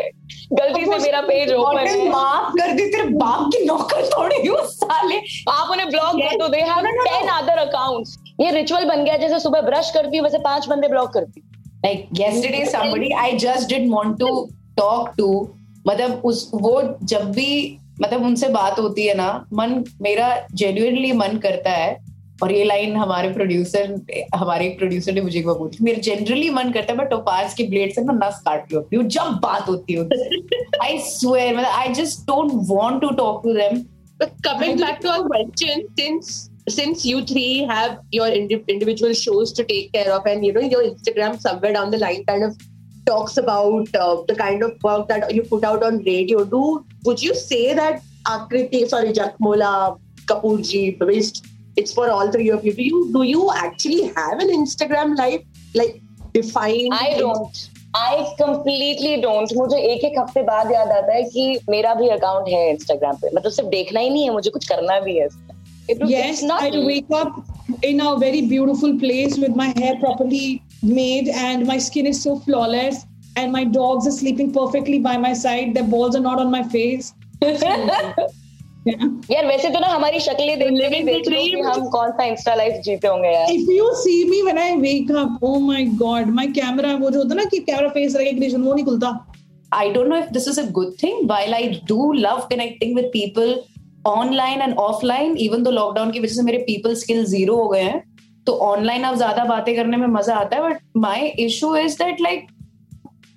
गलती 0.52 0.84
से 0.84 0.98
मेरा 0.98 1.20
पेज 1.20 1.52
ओपन 1.52 1.78
है। 1.78 2.08
माफ़ 2.10 2.52
कर 2.58 2.72
दे 2.72 2.86
तेरे 2.86 3.08
बाप 3.08 3.48
की 3.54 3.64
नौकर 3.64 4.06
थोड़ी 4.06 4.46
हूँ 4.46 4.56
साले। 4.62 5.18
आप 5.52 5.70
उन्हें 5.70 5.88
ब्लॉक 5.88 6.16
कर 6.16 6.36
दो 6.36 6.48
they 6.48 6.60
have 6.60 6.76
No, 6.76 6.90
no, 6.90 6.96
no. 6.96 7.04
Ten 7.04 7.28
other 7.28 7.58
accounts 7.58 8.18
ये 8.40 8.50
रिचुअल 8.50 8.84
बन 8.84 9.04
गया 9.04 9.16
जैसे 9.16 9.38
सुबह 9.40 9.60
ब्रश 9.60 9.90
करती 9.90 10.16
हूँ 10.16 10.24
वैसे 10.24 10.38
पाँच 10.38 10.68
बंदे 10.68 10.88
ब्लॉक 10.88 11.12
करती 11.14 11.40
हूँ। 11.40 11.50
Like 11.84 12.02
yesterday 12.18 12.64
somebody 12.72 13.12
I 13.20 13.30
just 13.44 13.68
didn't 13.68 13.94
want 13.98 14.18
to 14.20 14.32
talk 14.80 15.14
to 15.20 15.28
मतलब 15.86 16.22
उस 16.24 16.50
वो 16.54 16.82
जब 17.02 17.30
भी 17.32 17.78
मतलब 18.00 18.24
उनसे 18.24 18.48
बात 18.48 18.78
होती 18.78 19.06
है 19.06 19.14
ना 19.14 19.28
मन 19.52 19.82
मेरा 20.02 20.28
जेन्युइनली 20.54 21.12
मन 21.12 21.38
करता 21.42 21.70
है 21.70 22.00
और 22.42 22.52
ये 22.52 22.64
लाइन 22.64 22.96
हमारे 22.96 23.28
प्रोड्यूसर 23.32 23.94
हमारे 24.34 24.66
एक 24.66 24.78
प्रोड्यूसर 24.78 25.12
ने 25.12 25.20
मुझे 25.20 25.38
एक 25.38 25.46
बार 25.46 25.54
बोली 25.58 25.84
मेरे 25.84 26.00
जनरली 26.00 26.50
मन 26.50 26.70
करता 26.72 26.92
है 26.92 26.98
मैं 26.98 27.06
टोपाज 27.08 27.54
के 27.54 27.64
ब्लेड 27.68 27.92
से 27.94 28.04
ना 28.04 28.12
नस 28.26 28.40
काट 28.46 28.72
लो 28.72 28.80
अपनी 28.80 28.98
वो 28.98 29.04
जब 29.16 29.38
बात 29.42 29.68
होती 29.68 29.94
है 29.94 30.08
आई 30.82 30.98
स्वेयर 31.08 31.56
मतलब 31.56 31.80
I 31.80 31.92
just 31.94 32.26
don't 32.26 32.52
want 32.70 33.00
to 33.00 33.10
talk 33.22 33.42
to 33.44 33.54
them 33.54 33.82
But 34.18 34.34
coming 34.42 34.78
back 34.78 35.00
to 35.00 35.08
our 35.08 35.22
question, 35.24 35.80
since 35.98 36.48
since 36.68 37.04
you 37.04 37.22
three 37.24 37.66
have 37.68 37.94
your 38.12 38.28
indi- 38.28 38.64
individual 38.68 39.14
shows 39.14 39.52
to 39.52 39.64
take 39.64 39.92
care 39.92 40.12
of, 40.16 40.26
and 40.26 40.46
you 40.46 40.52
know 40.52 40.60
your 40.60 40.82
Instagram 40.82 41.40
somewhere 41.40 41.72
down 41.72 41.90
the 41.90 41.98
line 41.98 42.22
kind 42.28 42.44
of 42.44 42.52
talks 43.06 43.36
about 43.36 43.94
uh, 43.96 44.22
the 44.28 44.34
kind 44.34 44.62
of 44.62 44.82
work 44.82 45.08
that 45.08 45.34
you 45.34 45.42
put 45.42 45.64
out 45.64 45.82
on 45.82 45.98
radio. 46.04 46.44
Do 46.44 46.84
would 47.04 47.22
you 47.22 47.34
say 47.34 47.74
that 47.74 48.02
Akriti, 48.26 48.86
sorry, 48.88 49.12
Jakmola, 49.12 49.98
Kapoorji, 50.26 50.98
Bhavist, 50.98 51.46
it's 51.76 51.92
for 51.92 52.08
all 52.10 52.30
three 52.30 52.48
of 52.50 52.64
you? 52.64 52.72
Do 52.74 52.82
you 52.82 53.10
do 53.12 53.22
you 53.22 53.50
actually 53.52 54.02
have 54.16 54.38
an 54.46 54.50
Instagram 54.60 55.16
life 55.16 55.42
like 55.74 56.00
defined? 56.34 56.92
I 57.02 57.14
don't 57.20 57.68
I 57.96 58.22
completely 58.40 59.16
don't 59.22 59.52
मुझे 59.56 59.78
एक 59.92 60.04
एक 60.04 60.18
हफ़्ते 60.18 60.42
बाद 60.42 60.70
याद 60.72 60.88
आता 60.98 61.14
है 61.14 61.22
कि 61.30 61.58
मेरा 61.70 61.94
भी 61.94 62.08
अकाउंट 62.18 62.48
है 62.48 62.68
इंस्टाग्राम 62.70 63.16
पे 63.22 63.30
मतलब 63.34 63.52
सिर्फ़ 63.52 63.70
देखना 63.70 64.00
ही 64.00 64.10
नहीं 64.10 64.24
है 64.24 64.32
मुझे 64.32 64.50
कुछ 64.50 64.68
करना 64.68 65.00
भी 65.08 65.16
है 65.18 65.28
It- 65.92 66.02
Yes, 66.08 66.40
not- 66.48 66.62
I 66.64 66.80
wake 66.88 67.08
up 67.20 67.38
in 67.86 68.00
a 68.08 68.10
very 68.18 68.40
beautiful 68.50 68.92
place 68.98 69.32
with 69.44 69.56
my 69.60 69.66
hair 69.78 69.94
properly 70.02 70.44
made 70.81 71.29
and 71.29 71.67
my 71.67 71.77
skin 71.77 72.05
is 72.07 72.21
so 72.21 72.39
flawless 72.39 73.05
and 73.35 73.51
my 73.51 73.63
dogs 73.63 74.07
are 74.07 74.11
sleeping 74.11 74.51
perfectly 74.51 74.99
by 74.99 75.17
my 75.17 75.33
side. 75.33 75.73
Their 75.73 75.83
balls 75.83 76.15
are 76.15 76.25
not 76.27 76.39
on 76.39 76.51
my 76.51 76.63
face. 76.75 77.13
Yeah. 78.87 79.07
यार 79.31 79.45
वैसे 79.45 79.69
तो 79.69 79.79
ना 79.79 79.87
हमारी 79.87 80.19
शक्लें 80.25 80.59
देख 80.59 80.69
के 80.69 80.75
Living 80.81 81.05
भी 81.05 81.13
the 81.13 81.23
देख 81.23 81.27
लो 81.27 81.39
कि 81.41 81.51
dream. 81.51 81.65
हम 81.65 81.87
कौन 81.95 82.11
सा 82.17 82.25
इंस्टा 82.25 82.53
लाइफ 82.55 82.81
जीते 82.83 83.07
होंगे 83.07 83.29
यार 83.33 83.47
If 83.53 83.71
you 83.77 83.87
see 84.01 84.19
me 84.29 84.43
when 84.43 84.57
I 84.57 84.75
wake 84.83 85.09
up, 85.21 85.39
oh 85.49 85.59
my 85.59 85.83
god, 86.01 86.29
my 86.37 86.45
camera 86.59 86.93
वो 86.99 87.09
जो 87.11 87.19
होता 87.19 87.35
है 87.35 87.37
ना 87.41 87.45
कि 87.53 87.59
कैमरा 87.69 87.89
फेस 87.97 88.15
recognition 88.21 88.63
वो 88.65 88.73
नहीं 88.73 88.85
खुलता. 88.85 89.09
I 89.71 89.89
don't 89.95 90.09
know 90.09 90.19
if 90.23 90.29
this 90.37 90.47
is 90.47 90.57
a 90.57 90.65
good 90.77 90.93
thing. 91.01 91.27
While 91.31 91.55
I 91.55 91.81
do 91.91 92.13
love 92.27 92.47
connecting 92.49 92.95
with 92.95 93.11
people 93.11 93.51
online 94.05 94.61
and 94.61 94.77
offline, 94.77 95.35
even 95.47 95.63
though 95.63 95.75
lockdown 95.79 96.11
की 96.13 96.19
वजह 96.19 96.35
से 96.35 96.43
मेरे 96.43 96.65
people 96.69 96.95
skills 97.03 97.29
zero 97.35 97.57
हो 97.63 97.67
गए 97.73 97.81
हैं, 97.81 98.03
तो 98.46 98.52
online 98.66 99.04
अब 99.04 99.14
ज़्यादा 99.16 99.44
बातें 99.44 99.74
करने 99.76 99.96
में 99.96 100.06
मज़ा 100.06 100.34
आता 100.36 100.56
है. 100.56 100.62
But 100.62 100.80
my 100.94 101.32
issue 101.38 101.74
is 101.74 101.96
that 101.96 102.20
like 102.20 102.48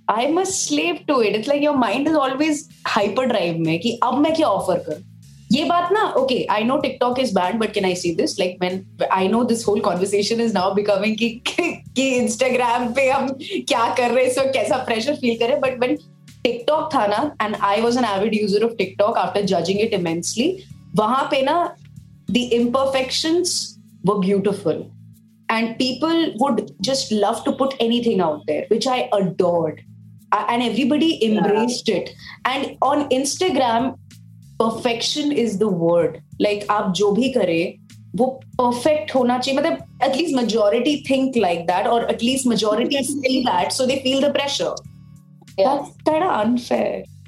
I'm 0.08 0.38
a 0.38 0.46
slave 0.46 1.06
to 1.08 1.22
it. 1.22 1.36
It's 1.36 1.48
like 1.48 1.62
your 1.62 1.76
mind 1.78 2.08
is 2.08 2.16
always 2.16 2.64
hyperdrive 2.88 3.60
में 3.66 3.80
कि 3.80 4.00
अब 4.04 4.18
मैं 4.20 4.34
क्या 4.36 4.48
offer 4.48 4.80
करूँ. 4.86 5.04
ये 5.52 5.64
बात 5.66 5.92
ना 5.92 6.04
okay 6.16 6.46
I 6.50 6.64
know 6.64 6.80
TikTok 6.82 7.20
is 7.20 7.32
banned 7.32 7.60
but 7.60 7.74
can 7.74 7.86
I 7.86 7.94
see 7.94 8.14
this 8.16 8.40
like 8.40 8.56
when 8.60 8.86
I 9.12 9.28
know 9.28 9.44
this 9.44 9.64
whole 9.64 9.82
conversation 9.88 10.40
is 10.40 10.54
now 10.54 10.74
becoming 10.74 11.16
कि 11.16 11.30
कि 11.46 12.06
Instagram 12.20 12.94
पे 12.96 13.10
हम 13.10 13.28
क्या 13.70 13.94
कर 13.98 14.12
रहे 14.12 14.26
हैं 14.26 14.34
वक्त 14.38 14.54
कैसा 14.54 14.86
pressure 14.88 15.16
feel 15.22 15.38
कर 15.40 15.52
हैं 15.52 15.60
but 15.62 15.80
when 15.84 15.98
TikTok 16.48 16.94
था 16.94 17.06
ना 17.08 17.22
and 17.40 17.56
I 17.58 17.80
was 17.82 17.96
an 17.96 18.06
avid 18.06 18.36
user 18.36 18.66
of 18.66 18.76
TikTok 18.78 19.18
after 19.18 19.46
judging 19.54 19.80
it 19.86 19.94
immensely 19.94 20.50
वहाँ 20.96 21.24
पे 21.32 21.42
ना 21.46 21.76
the 22.30 22.44
imperfections 22.56 23.78
were 24.04 24.20
beautiful 24.20 24.86
and 25.49 25.77
people 25.79 26.19
would 26.41 26.61
just 26.89 27.11
love 27.12 27.43
to 27.45 27.53
put 27.53 27.75
anything 27.81 28.21
out 28.21 28.43
there 28.47 28.67
which 28.69 28.87
I 28.87 29.09
adored 29.12 29.81
A- 30.33 30.45
and 30.50 30.62
everybody 30.62 31.09
embraced 31.25 31.89
it 31.89 32.11
and 32.45 32.77
on 32.83 33.09
Instagram 33.11 33.89
perfection 34.59 35.33
is 35.33 35.59
the 35.59 35.69
word 35.69 36.21
like 36.39 36.67
आप 36.71 36.93
जो 37.00 37.11
भी 37.12 37.29
करें 37.37 37.79
वो 38.17 38.27
perfect 38.61 39.15
होना 39.15 39.39
चाहिए 39.39 39.59
मतलब 39.61 40.07
at 40.09 40.17
least 40.21 40.35
majority 40.37 40.95
think 41.09 41.37
like 41.37 41.67
that 41.67 41.87
or 41.87 41.99
at 42.15 42.23
least 42.29 42.47
majority 42.47 43.03
see 43.11 43.43
that 43.45 43.73
so 43.73 43.87
they 43.87 43.99
feel 44.07 44.21
the 44.21 44.33
pressure 44.39 44.75
Yeah. 45.59 45.77
that's 45.77 45.91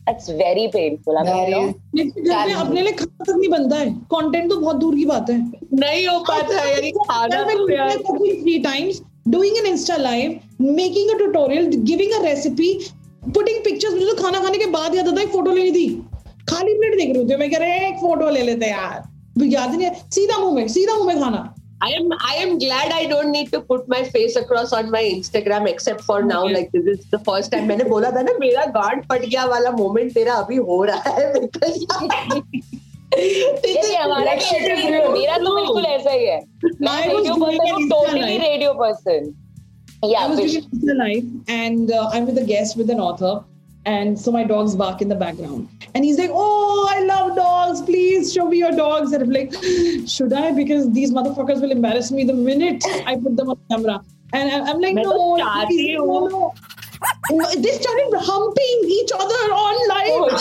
It's 0.09 0.29
very 0.31 0.67
painful 0.67 1.15
अपने 1.15 2.81
लिए 2.81 2.91
खाना 2.91 3.23
तक 3.23 3.35
नहीं 3.37 3.49
बनता 3.49 3.75
है। 3.75 3.89
कंटेंट 4.13 4.49
तो 4.49 4.57
बहुत 4.57 4.75
दूर 4.75 4.95
की 4.95 5.05
बात 5.05 5.29
है। 5.29 5.37
नहीं 5.73 6.07
हो 6.07 6.19
पाता 6.29 7.43
doing 9.27 9.57
an 9.57 9.65
Insta 9.65 9.95
live 9.97 10.39
making 10.61 11.09
a 11.09 11.17
tutorial 11.17 11.65
giving 11.65 12.11
a 12.11 12.21
recipe 12.23 12.71
putting 13.33 13.57
pictures 13.63 13.93
मुझे 13.93 14.05
तो 14.05 14.15
खाना 14.23 14.39
खाने 14.39 14.57
के 14.57 14.65
बाद 14.71 14.95
याद 14.95 15.07
आता 15.07 15.19
है 15.19 15.27
फ़ोटो 15.27 15.51
लेनी 15.51 15.71
थी। 15.71 15.87
खाली 16.49 16.73
प्लेट 16.73 16.97
देख 16.97 17.15
रही 17.15 17.25
थी 17.29 17.35
मैं 17.35 17.49
कह 17.51 17.57
रहे 17.57 17.87
एक 17.87 17.95
फ़ोटो 18.01 18.29
ले 18.29 18.41
लेते 18.41 18.65
यार। 18.65 19.43
याद 19.45 19.75
नहीं 19.75 19.85
है। 19.85 19.93
सीधा 20.11 20.37
मुँह 20.37 20.53
में 20.53 20.67
सीधा 20.67 20.93
मुँह 20.95 21.07
में 21.07 21.19
खाना। 21.21 21.53
I 21.79 21.89
am 21.91 22.11
I 22.27 22.35
am 22.43 22.57
glad 22.57 22.91
I 22.91 23.05
don't 23.05 23.31
need 23.31 23.51
to 23.51 23.61
put 23.61 23.87
my 23.87 24.03
face 24.03 24.35
across 24.35 24.71
on 24.73 24.89
my 24.89 25.01
Instagram 25.03 25.67
except 25.71 26.01
for 26.01 26.23
now. 26.23 26.45
yeah. 26.45 26.57
Like 26.57 26.71
this 26.71 26.87
is 26.93 27.03
the 27.11 27.19
first 27.27 27.51
time 27.51 27.67
मैंने 27.67 27.83
बोला 27.89 28.09
था 28.11 28.21
ना 28.21 28.33
मेरा 28.39 28.65
गांड 28.77 29.03
फट 29.11 29.25
गया 29.25 29.43
वाला 29.51 29.71
मोमेंट 29.71 30.13
तेरा 30.13 30.33
अभी 30.45 30.55
हो 30.69 30.83
रहा 30.89 31.11
है 31.17 31.25
ये 33.17 33.95
हमारा 33.95 34.31
है। 34.31 35.11
मेरा 35.11 35.37
तो 35.37 35.55
बिल्कुल 35.55 35.85
ऐसा 35.85 36.11
ही 36.11 36.25
है 36.25 36.39
मैं 36.81 36.97
रेडियो 37.07 37.35
पर्सन 37.35 37.71
हूँ 37.73 37.89
totally. 37.89 38.37
Radio 38.37 38.73
person 38.81 39.33
I 40.03 40.07
was 40.29 40.39
doing 40.55 40.97
live 40.97 41.29
and 41.59 41.91
uh, 41.91 42.09
I'm 42.13 42.25
with 42.27 42.37
a 42.37 42.43
guest 42.49 42.77
with 42.77 42.89
an 42.95 42.99
author. 42.99 43.31
And 43.87 44.19
so 44.19 44.31
my 44.33 44.43
dogs 44.43 44.75
bark 44.75 45.01
in 45.01 45.07
the 45.07 45.15
background. 45.15 45.69
And 45.95 46.03
he's 46.03 46.19
like, 46.19 46.29
Oh, 46.33 46.89
I 46.91 46.99
love 47.03 47.37
dogs. 47.37 47.81
Please 47.81 48.33
show 48.33 48.49
me 48.49 48.57
your 48.57 48.73
dogs. 48.73 49.13
And 49.13 49.23
I'm 49.23 49.31
like, 49.31 49.53
Should 50.05 50.33
I? 50.33 50.51
Because 50.51 50.91
these 50.91 51.11
motherfuckers 51.11 51.61
will 51.61 51.71
embarrass 51.71 52.11
me 52.11 52.25
the 52.25 52.33
minute 52.33 52.83
I 53.05 53.15
put 53.15 53.37
them 53.37 53.49
on 53.49 53.57
camera. 53.71 54.03
And 54.33 54.51
I'm 54.51 54.81
like, 54.81 54.95
No, 54.95 55.37
please, 55.67 55.95
no, 55.97 56.27
no. 56.27 56.53
Oh, 57.31 57.55
they 57.55 57.71
started 57.71 58.11
humping 58.19 58.81
each 58.89 59.11
other 59.13 59.53
online. 59.55 60.19
Oh, 60.19 60.27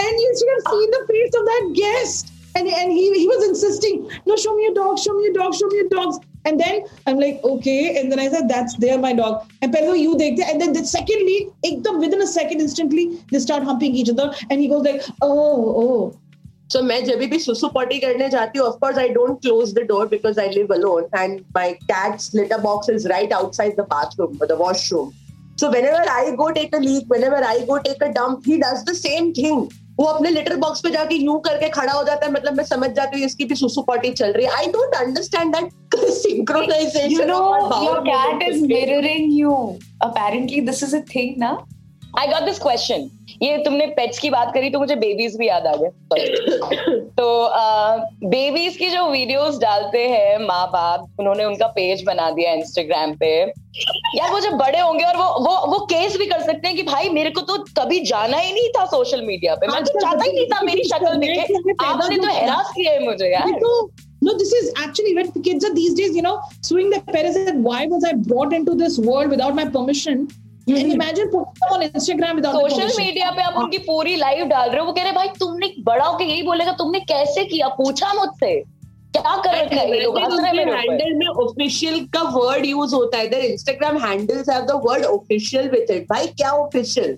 and 0.00 0.20
you 0.24 0.34
should 0.38 0.48
have 0.54 0.64
seen 0.72 0.90
the 0.90 1.04
face 1.10 1.34
of 1.34 1.44
that 1.44 1.72
guest. 1.74 2.30
And, 2.56 2.68
and 2.68 2.90
he, 2.90 3.12
he 3.18 3.26
was 3.26 3.44
insisting, 3.48 4.08
No, 4.24 4.34
show 4.36 4.54
me 4.56 4.62
your 4.62 4.72
dogs, 4.74 5.02
show 5.02 5.12
me 5.12 5.24
your 5.24 5.34
dogs, 5.34 5.58
show 5.58 5.66
me 5.66 5.76
your 5.76 5.88
dogs. 5.90 6.18
And 6.45 6.59
then 6.59 6.85
I'm 7.05 7.19
like, 7.19 7.41
okay. 7.43 7.99
And 7.99 8.11
then 8.11 8.19
I 8.19 8.29
said, 8.29 8.47
that's 8.47 8.75
there, 8.77 8.97
my 8.97 9.13
dog. 9.13 9.49
And 9.61 9.73
Pedro, 9.73 9.93
you 9.93 10.17
take 10.17 10.39
And 10.39 10.61
then 10.61 10.73
the 10.73 10.85
secondly, 10.85 11.49
ekdam 11.65 11.99
within 11.99 12.21
a 12.21 12.27
second, 12.27 12.61
instantly, 12.61 13.19
they 13.31 13.39
start 13.39 13.63
humping 13.63 13.93
each 13.95 14.09
other. 14.09 14.33
And 14.49 14.61
he 14.61 14.67
goes 14.67 14.83
like, 14.83 15.03
oh, 15.21 15.75
oh. 15.83 16.19
So 16.71 16.83
मैं 16.83 17.03
जब 17.05 17.19
भी 17.29 17.39
सुसु 17.39 17.73
potty 17.73 17.99
करने 17.99 18.29
जाती 18.29 18.59
हूँ, 18.59 18.67
of 18.67 18.79
course 18.79 18.97
I 18.97 19.07
don't 19.07 19.41
close 19.41 19.73
the 19.73 19.85
door 19.85 20.05
because 20.05 20.37
I 20.37 20.47
live 20.47 20.69
alone 20.69 21.07
and 21.13 21.43
my 21.55 21.79
cat's 21.87 22.31
litter 22.35 22.59
box 22.59 22.89
is 22.89 23.07
right 23.09 23.31
outside 23.31 23.75
the 23.75 23.83
bathroom 23.83 24.37
or 24.39 24.45
the 24.45 24.55
washroom. 24.55 25.11
So 25.55 25.71
whenever 25.71 26.09
I 26.09 26.35
go 26.37 26.51
take 26.51 26.75
a 26.75 26.77
leak, 26.77 27.05
whenever 27.07 27.37
I 27.37 27.65
go 27.65 27.79
take 27.79 28.01
a 28.01 28.13
dump, 28.13 28.45
he 28.45 28.59
does 28.59 28.85
the 28.85 28.93
same 28.93 29.33
thing. 29.33 29.71
वो 29.98 30.04
अपने 30.06 30.30
letter 30.30 30.56
box 30.56 30.80
पे 30.80 30.90
जाके 30.90 31.14
you 31.16 31.38
करके 31.40 31.68
खड़ा 31.70 31.92
हो 31.92 32.02
जाता 32.04 32.26
है 32.26 32.32
मतलब 32.32 32.56
मैं 32.56 32.64
समझ 32.64 32.90
जाती 32.90 33.18
हूँ 33.18 33.26
इसकी 33.26 33.44
भी 33.44 33.54
सुसु 33.54 33.82
पार्टी 33.82 34.10
चल 34.12 34.32
रही 34.32 34.46
है। 34.46 34.52
I 34.52 34.66
don't 34.72 34.94
understand 34.94 35.54
that 35.56 36.00
synchronisation 36.14 37.10
you 37.10 37.24
know 37.26 37.38
your 37.84 38.00
cat 38.08 38.42
is 38.48 38.64
mirroring 38.66 39.38
you 39.38 39.54
apparently 40.02 40.60
this 40.60 40.82
is 40.82 40.96
a 40.96 41.00
thing 41.14 41.42
now. 41.44 41.54
I 42.18 42.26
got 42.28 42.42
this 42.42 42.58
question 42.62 43.08
ये 43.42 43.56
तुमने 43.64 43.86
पेट्स 43.96 44.18
की 44.18 44.30
बात 44.30 44.52
करी 44.54 44.70
तो 44.70 44.78
मुझे 44.78 44.96
बेबीज 44.96 45.36
भी 45.38 45.48
याद 45.48 45.66
आ 45.66 45.74
गए. 45.76 45.88
तो 47.18 47.26
बेबीज 48.28 48.76
की 48.76 48.90
जो 48.90 49.04
वीडियोस 49.10 49.58
डालते 49.60 50.06
हैं 50.08 50.38
माँ 50.46 50.66
बाप 50.72 51.20
उन्होंने 51.20 51.44
उनका 51.44 51.66
पेज 51.76 52.04
बना 52.06 52.30
दिया 52.30 52.52
इंस्टाग्राम 52.52 53.14
पे. 53.22 53.32
यार 54.16 54.30
वो 54.32 54.40
जब 54.40 54.52
बड़े 54.58 54.80
होंगे 54.80 55.04
और 55.04 55.16
वो 55.16 55.26
वो 55.46 55.56
वो 55.72 55.78
केस 55.92 56.16
भी 56.18 56.26
कर 56.26 56.42
सकते 56.42 56.68
हैं 56.68 56.76
कि 56.76 56.82
भाई 56.92 57.08
मेरे 57.18 57.30
को 57.30 57.40
तो 57.40 57.56
कभी 57.80 58.00
जाना 58.12 58.38
ही 58.38 58.52
नहीं 58.52 58.68
था 58.76 58.84
सोशल 58.94 59.26
मीडिया 59.26 59.54
पे. 59.54 59.66
मैं 59.72 59.82
तो 59.84 60.00
चाहता 60.00 60.24
ही 60.24 60.32
नहीं 60.32 60.46
था 60.54 60.60
मेरी 60.70 60.84
शक्ल 60.92 61.14
दिखे 61.26 61.40
आपने 61.86 62.16
तो 62.16 62.28
हैरास 62.28 62.72
किया 62.76 62.92
है 62.92 63.04
मुझे 63.06 63.32
यार. 63.32 63.58
No, 63.64 63.74
no, 64.26 64.38
this 64.38 64.52
is 64.54 64.72
actually 64.82 65.14
when 65.16 65.30
kids 65.46 65.64
are 65.64 65.74
these 65.74 65.94
days, 65.94 66.14
you 66.16 66.22
know, 66.22 66.38
suing 66.62 66.88
their 66.90 67.02
parents 67.16 67.36
and 67.36 67.64
why 67.64 67.80
was 67.86 68.04
I 68.10 68.12
brought 68.28 68.54
into 68.58 68.74
this 68.74 68.98
world 68.98 69.36
without 69.36 69.54
my 69.58 69.66
permission? 69.76 70.26
And 70.66 70.92
imagine 70.92 71.30
putting 71.30 71.58
them 71.60 71.72
on 71.72 71.82
Instagram 71.86 72.36
without 72.36 72.54
my 72.54 72.68
social. 72.68 72.92
Media 72.98 73.30
पे 73.30 73.42
आप 73.42 73.56
उनकी 73.62 73.78
पूरी 73.88 74.14
live 74.16 74.46
डाल 74.48 74.70
रहे 74.70 74.80
हो 74.80 74.86
वो 74.86 74.92
कह 74.92 75.02
रहे 75.02 75.10
हैं, 75.10 75.16
भाई 75.16 75.28
तुमने 75.40 75.72
बड़ा 75.88 76.04
होके 76.04 76.24
यही 76.24 76.42
बोलेगा 76.42 76.72
तुमने 76.78 77.00
कैसे 77.10 77.44
किया 77.50 77.68
पूछा 77.80 78.12
मुझसे 78.14 78.54
क्या 79.16 79.36
कर 79.42 79.58
रखा 79.64 79.80
है 79.80 80.00
लोग 80.02 80.18
हैं 80.18 80.24
हैंडल 80.76 81.12
में 81.18 81.26
ऑफिशियल 81.26 82.04
का 82.14 82.22
वर्ड 82.38 82.66
यूज़ 82.66 82.94
होता 82.94 83.18
है 83.18 83.26
इधर 83.26 83.44
Instagram 83.50 83.98
handles 84.06 84.48
have 84.50 84.64
the 84.66 84.80
word 84.86 85.04
official 85.04 85.68
with 85.70 85.90
it 85.90 86.08
भाई 86.10 86.26
क्या 86.40 86.50
official 86.64 87.16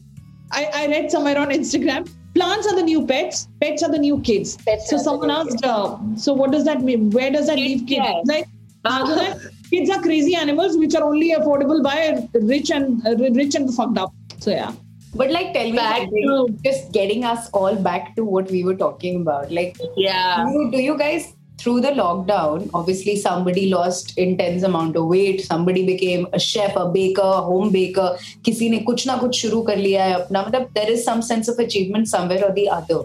I, 0.56 0.60
I 0.78 0.86
read 0.90 1.06
somewhere 1.12 1.38
on 1.38 1.52
Instagram, 1.54 2.04
plants 2.34 2.66
are 2.72 2.74
the 2.74 2.82
new 2.88 3.00
pets, 3.06 3.38
pets 3.62 3.82
are 3.86 3.88
the 3.94 3.98
new 4.02 4.18
kids. 4.26 4.50
Pets 4.66 4.90
so 4.90 4.96
are 4.96 4.98
the 4.98 5.04
someone 5.04 5.32
new 5.32 5.38
asked, 5.38 5.64
uh, 5.70 5.96
so 6.24 6.34
what 6.40 6.52
does 6.52 6.68
that 6.68 6.84
mean? 6.88 7.08
Where 7.16 7.32
does 7.36 7.48
that 7.48 7.58
Kids 7.60 7.68
leave 7.68 7.80
kids? 7.88 7.94
क्या 7.94 8.04
है? 8.10 8.20
Like, 8.28 8.52
uh, 8.85 9.05
so 9.05 9.15
that 9.15 9.37
kids 9.69 9.89
are 9.89 10.01
crazy 10.01 10.35
animals 10.35 10.77
which 10.77 10.95
are 10.95 11.03
only 11.03 11.31
affordable 11.39 11.83
by 11.83 12.27
rich 12.53 12.71
and 12.71 13.05
uh, 13.07 13.15
rich 13.41 13.55
and 13.55 13.73
fucked 13.73 13.97
up. 13.97 14.13
So 14.39 14.51
yeah, 14.51 14.71
But 15.19 15.29
like, 15.31 15.53
tell 15.53 15.69
me, 15.69 15.77
Back 15.77 16.01
something, 16.01 16.27
to- 16.27 16.57
just 16.65 16.91
getting 16.93 17.23
us 17.25 17.49
all 17.51 17.75
back 17.75 18.15
to 18.15 18.23
what 18.25 18.49
we 18.49 18.63
were 18.63 18.75
talking 18.75 19.21
about. 19.21 19.51
Like, 19.51 19.77
Yeah. 19.97 20.45
do 20.45 20.51
you, 20.57 20.71
do 20.71 20.77
you 20.81 20.97
guys 20.97 21.33
through 21.57 21.81
the 21.81 21.89
lockdown? 21.97 22.69
Obviously, 22.73 23.15
somebody 23.23 23.65
lost 23.73 24.13
intense 24.17 24.63
amount 24.63 24.95
of 25.01 25.05
weight. 25.07 25.41
Somebody 25.49 25.85
became 25.85 26.25
a 26.33 26.39
chef, 26.39 26.75
a 26.75 26.85
baker, 26.95 27.21
a 27.33 27.41
home 27.49 27.69
baker. 27.75 28.07
किसी 28.45 28.69
ने 28.69 28.79
कुछ 28.87 29.05
ना 29.07 29.17
कुछ 29.25 29.41
शुरू 29.41 29.61
कर 29.67 29.77
लिया 29.77 30.05
है 30.05 30.13
अपना 30.21 30.45
मतलब 30.47 30.73
there 30.79 30.89
is 30.95 31.05
some 31.09 31.21
sense 31.31 31.51
of 31.55 31.59
achievement 31.67 32.07
somewhere 32.15 32.43
or 32.49 32.53
the 32.61 32.67
other. 32.79 33.01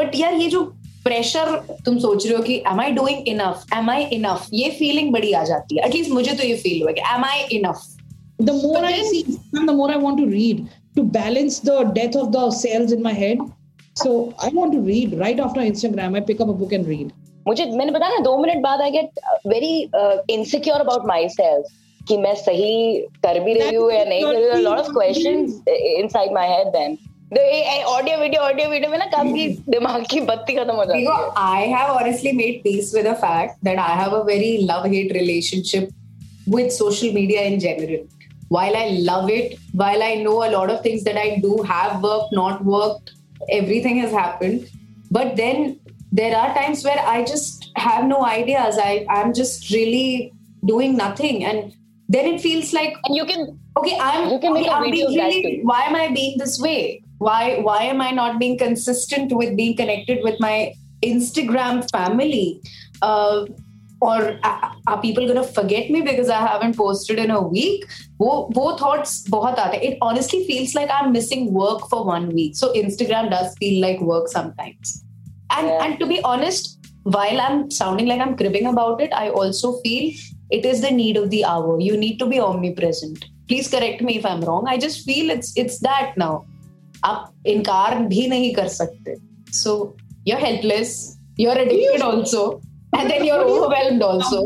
But 0.00 0.14
यार 0.24 0.34
ये 0.40 0.48
जो 0.56 0.64
प्रेशर 1.03 1.55
तुम 1.85 1.97
सोच 1.99 2.25
रहे 2.25 2.35
हो 2.35 2.43
कि 2.43 2.55
am 2.71 2.81
I 2.81 2.91
doing 2.91 3.27
enough 3.27 3.73
am 3.77 3.89
I 3.89 4.03
enough 4.17 4.47
ये 4.53 4.69
फीलिंग 4.79 5.11
बड़ी 5.13 5.31
आ 5.33 5.43
जाती 5.43 5.77
है 5.77 5.85
एटलीस्ट 5.87 6.11
मुझे 6.11 6.33
तो 6.33 6.47
ये 6.47 6.55
फील 6.65 6.81
हुआ 6.81 6.91
कि 6.91 7.01
am 7.15 7.25
I 7.25 7.47
enough 7.57 7.87
The 8.39 8.53
more 8.53 8.69
But 8.75 8.85
I 8.85 8.91
then- 8.91 9.05
see 9.07 9.17
Instagram, 9.23 9.65
the 9.69 9.73
more 9.79 9.87
I 9.91 9.97
want 10.03 10.19
to 10.19 10.23
read 10.27 10.61
to 10.95 11.01
balance 11.15 11.57
the 11.65 11.73
death 11.97 12.15
of 12.21 12.29
the 12.35 12.45
cells 12.51 12.93
in 12.95 13.03
my 13.07 13.11
head. 13.17 13.43
So 13.95 14.13
I 14.45 14.47
want 14.55 14.73
to 14.73 14.79
read 14.87 15.13
right 15.19 15.41
after 15.43 15.65
Instagram. 15.65 16.17
I 16.19 16.21
pick 16.29 16.41
up 16.45 16.53
a 16.53 16.55
book 16.61 16.73
and 16.77 16.89
read. 16.93 17.11
मुझे 17.47 17.65
मैंने 17.65 17.91
बताया 17.91 18.15
ना 18.15 18.23
दो 18.23 18.37
minute 18.37 18.61
बाद 18.63 18.81
I 18.81 18.91
get 18.91 19.19
very 19.47 19.71
insecure 20.33 20.79
about 20.79 21.05
myself 21.35 21.69
कि 22.01 22.17
मैं 22.17 22.33
सही 22.41 22.73
कर 23.25 23.39
भी 23.43 23.53
रही 23.59 23.75
हूँ 23.75 23.91
या 23.91 24.03
नहीं 24.05 24.23
कर 24.23 24.33
रही 24.33 24.49
हूँ 24.49 24.59
lot 24.61 24.79
of 24.79 24.91
questions 24.91 25.61
inside 25.69 26.33
my 26.33 26.47
head 26.55 26.67
then 26.77 26.97
audio 27.34 28.18
video 28.18 28.40
audio 28.42 28.68
video 28.70 28.90
में 28.90 28.98
ना 28.98 29.04
काफी 29.14 29.46
दिमाग 29.74 30.04
की 30.10 30.20
बत्ती 30.30 30.54
खत्म 30.56 30.74
हो 30.76 30.84
जाती 30.84 30.98
है 30.98 31.06
Because 31.06 31.32
I 31.44 31.62
have 31.76 31.90
honestly 31.94 32.32
made 32.40 32.60
peace 32.66 32.92
with 32.96 33.06
the 33.10 33.14
fact 33.22 33.56
that 33.68 33.78
I 33.84 33.94
have 34.00 34.12
a 34.18 34.22
very 34.28 34.50
love 34.70 34.86
hate 34.92 35.14
relationship 35.16 35.88
with 36.56 36.72
social 36.76 37.12
media 37.16 37.42
in 37.52 37.58
general. 37.64 38.04
While 38.56 38.76
I 38.80 38.84
love 39.10 39.30
it, 39.36 39.56
while 39.82 40.02
I 40.08 40.14
know 40.26 40.34
a 40.48 40.50
lot 40.50 40.70
of 40.74 40.82
things 40.82 41.02
that 41.08 41.16
I 41.22 41.26
do 41.46 41.62
have 41.70 42.02
worked, 42.02 42.36
not 42.40 42.64
worked, 42.64 43.10
everything 43.60 43.98
has 44.02 44.12
happened. 44.12 44.68
But 45.10 45.34
then 45.40 45.80
there 46.12 46.36
are 46.42 46.54
times 46.60 46.84
where 46.84 47.00
I 47.14 47.24
just 47.24 47.66
have 47.86 48.04
no 48.12 48.24
ideas. 48.24 48.78
I, 48.84 48.92
I'm 49.16 49.34
just 49.40 49.68
really 49.72 50.32
doing 50.64 50.96
nothing. 50.96 51.44
And 51.44 51.74
then 52.08 52.26
it 52.34 52.40
feels 52.40 52.72
like 52.72 52.94
and 53.04 53.16
you 53.16 53.24
can 53.26 53.40
okay 53.78 53.98
i'm 54.00 54.30
You 54.32 54.38
can 54.42 54.52
make 54.56 54.66
okay, 54.66 54.70
a 54.70 54.74
I'm 54.74 54.84
video 54.84 55.08
being 55.08 55.08
of 55.08 55.14
that 55.22 55.32
really, 55.34 55.56
too. 55.56 55.62
why 55.70 55.78
am 55.86 55.96
i 55.96 56.06
being 56.16 56.38
this 56.42 56.52
way 56.66 57.02
Why 57.25 57.41
why 57.67 57.79
am 57.93 58.01
i 58.05 58.11
not 58.19 58.39
being 58.43 58.57
consistent 58.61 59.33
with 59.39 59.55
being 59.57 59.75
connected 59.81 60.23
with 60.23 60.39
my 60.39 60.73
instagram 61.03 61.83
family? 61.91 62.61
Uh, 63.01 63.45
or 64.03 64.39
are, 64.43 65.01
people 65.01 65.27
gonna 65.27 65.43
forget 65.43 65.91
me 65.95 66.01
because 66.01 66.29
i 66.29 66.39
haven't 66.45 66.75
posted 66.75 67.19
in 67.19 67.31
a 67.31 67.41
week? 67.41 67.85
wo, 68.23 68.49
wo 68.57 68.65
thoughts 68.81 69.13
bahut 69.35 69.61
aate 69.63 69.77
it 69.89 69.97
honestly 70.07 70.41
feels 70.49 70.73
like 70.79 70.91
i'm 70.97 71.11
missing 71.17 71.47
work 71.53 71.87
for 71.93 72.03
one 72.11 72.27
week. 72.39 72.55
So 72.61 72.73
instagram 72.81 73.31
does 73.35 73.55
feel 73.59 73.81
like 73.85 74.01
work 74.13 74.27
sometimes. 74.35 74.93
And 75.55 75.67
Yeah. 75.67 75.83
and 75.85 75.99
to 76.01 76.07
be 76.11 76.19
honest 76.31 76.77
while 77.15 77.41
i'm 77.45 77.59
sounding 77.79 78.07
like 78.11 78.21
i'm 78.25 78.35
cribbing 78.41 78.67
about 78.71 79.01
it 79.05 79.13
i 79.21 79.27
also 79.41 79.71
feel 79.85 80.05
it 80.57 80.65
is 80.71 80.81
the 80.85 80.91
need 80.91 81.17
of 81.17 81.29
the 81.33 81.45
hour. 81.45 81.79
You 81.79 81.97
need 81.97 82.17
to 82.19 82.25
be 82.31 82.39
omnipresent. 82.45 83.25
Please 83.47 83.69
correct 83.75 84.01
me 84.07 84.17
if 84.17 84.25
i'm 84.31 84.41
wrong. 84.49 84.65
I 84.73 84.77
just 84.85 85.05
feel 85.09 85.29
it's 85.35 85.53
it's 85.63 85.79
that 85.89 86.17
now 86.23 86.33
आप 87.04 87.32
इनकार 87.46 87.98
भी 88.12 88.26
नहीं 88.28 88.52
कर 88.54 88.68
सकते 88.76 89.16
so 89.58 89.74
you're 90.28 90.40
helpless 90.44 90.94
you're 91.42 91.58
addicted 91.64 92.02
also 92.06 92.40
and 92.98 93.10
then 93.10 93.24
you're 93.24 93.44
overwhelmed 93.56 94.02
also 94.12 94.40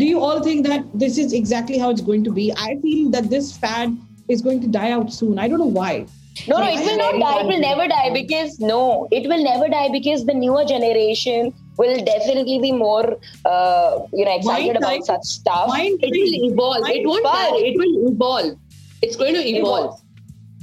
Do 0.00 0.06
you 0.06 0.18
all 0.24 0.40
think 0.46 0.66
that 0.66 0.82
this 1.02 1.14
is 1.20 1.32
exactly 1.36 1.78
how 1.82 1.86
it's 1.92 2.02
going 2.08 2.24
to 2.24 2.32
be? 2.34 2.42
I 2.64 2.76
feel 2.82 3.10
that 3.14 3.30
this 3.30 3.46
fad 3.60 3.94
is 4.34 4.42
going 4.42 4.60
to 4.64 4.68
die 4.74 4.90
out 4.96 5.12
soon. 5.12 5.38
I 5.44 5.48
don't 5.52 5.58
know 5.62 5.72
why. 5.78 6.06
No, 6.50 6.58
no, 6.58 6.66
it 6.74 6.82
will 6.88 6.98
not 6.98 7.16
die. 7.22 7.40
It 7.40 7.46
will 7.46 7.62
never 7.64 7.86
die 7.92 8.10
because 8.16 8.60
no, 8.60 9.08
it 9.10 9.26
will 9.32 9.42
never 9.46 9.68
die 9.68 9.88
because 9.94 10.24
the 10.26 10.34
newer 10.34 10.64
generation 10.72 11.50
will 11.78 11.96
definitely 12.10 12.58
be 12.66 12.70
more, 12.82 13.16
uh, 13.44 13.98
you 14.12 14.24
know, 14.24 14.36
excited 14.36 14.76
Why 14.76 14.82
about 14.82 14.98
die? 14.98 15.00
such 15.00 15.24
stuff. 15.24 15.68
Why 15.68 15.80
It 16.00 16.12
will 16.20 16.52
evolve. 16.52 16.88
It 16.88 17.06
won't 17.06 17.24
But- 17.24 17.32
die. 17.32 17.64
It 17.72 17.80
will 17.82 18.12
evolve. 18.12 18.54
It's 19.02 19.16
going 19.16 19.34
to 19.34 19.44
evolve. 19.56 19.98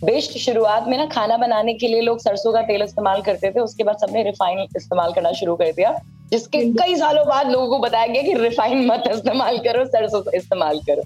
best 0.05 0.39
शुरुआत 0.39 0.85
में 0.89 0.97
ना 0.99 1.07
खाना 1.07 1.37
बनाने 1.37 1.75
के 1.75 1.89
लिए 1.89 2.01
लोग 2.01 2.19
सरसों 2.19 2.53
का 2.53 2.63
तेल 2.69 2.83
इस्तेमाल 2.83 3.23
करते 3.23 3.51
थे 3.51 3.61
उसके 3.61 3.85
बाद 3.85 3.97
सबने 3.99 4.23
रिफाइन 4.23 4.67
इस्तेमाल 4.77 5.13
करना 5.13 5.33
शुरू 5.41 5.57
कर 5.57 5.73
दिया 5.73 5.99
जिसके 6.31 6.65
कई 6.75 6.95
सालों 6.97 7.27
बाद 7.27 7.51
लोगों 7.51 7.69
को 7.69 7.79
बताया 7.79 8.07
गया 8.07 8.23
कि 8.23 8.35
रिफाइन 8.35 8.87
मत 8.87 9.05
इस्तेमाल 9.11 9.59
करो 9.59 9.85
सरसों 9.85 10.21
का 10.23 10.37
इस्तेमाल 10.37 10.79
करो 10.89 11.03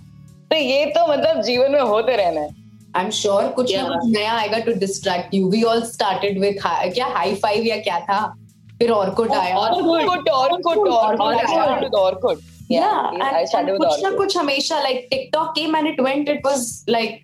तो 0.51 0.57
ये 0.57 0.85
तो 0.97 1.07
मतलब 1.13 1.41
जीवन 1.43 1.73
में 1.73 1.81
होते 1.81 2.17
रहना 2.17 2.41
है 2.41 2.63
I'm 2.99 3.11
sure 3.11 3.43
कुछ 3.55 3.71
yeah. 3.71 3.83
ना 3.83 3.95
कुछ 3.95 4.11
नया 4.17 4.33
आएगा 4.33 4.59
to 4.67 4.75
distract 4.81 5.33
you. 5.35 5.47
We 5.55 5.63
all 5.71 5.81
started 5.87 6.37
with 6.43 6.61
hi- 6.65 6.93
क्या 6.95 7.07
हाई 7.15 7.35
फाइव 7.35 7.65
या 7.67 7.77
क्या 7.87 7.99
था 8.01 8.19
फिर 8.79 8.91
ऑर्कुट 8.91 9.33
आया 9.33 9.57
and, 9.57 9.75
started 13.49 13.71
and 13.71 13.71
with 13.71 13.89
कुछ 13.89 14.03
ना. 14.03 14.11
कुछ 14.11 14.37
हमेशा 14.37 14.83
like 14.83 15.09
TikTok 15.11 15.55
came 15.57 15.75
and 15.75 15.89
it 15.89 16.01
went. 16.07 16.29
It 16.29 16.47
was 16.47 16.63
like 16.89 17.24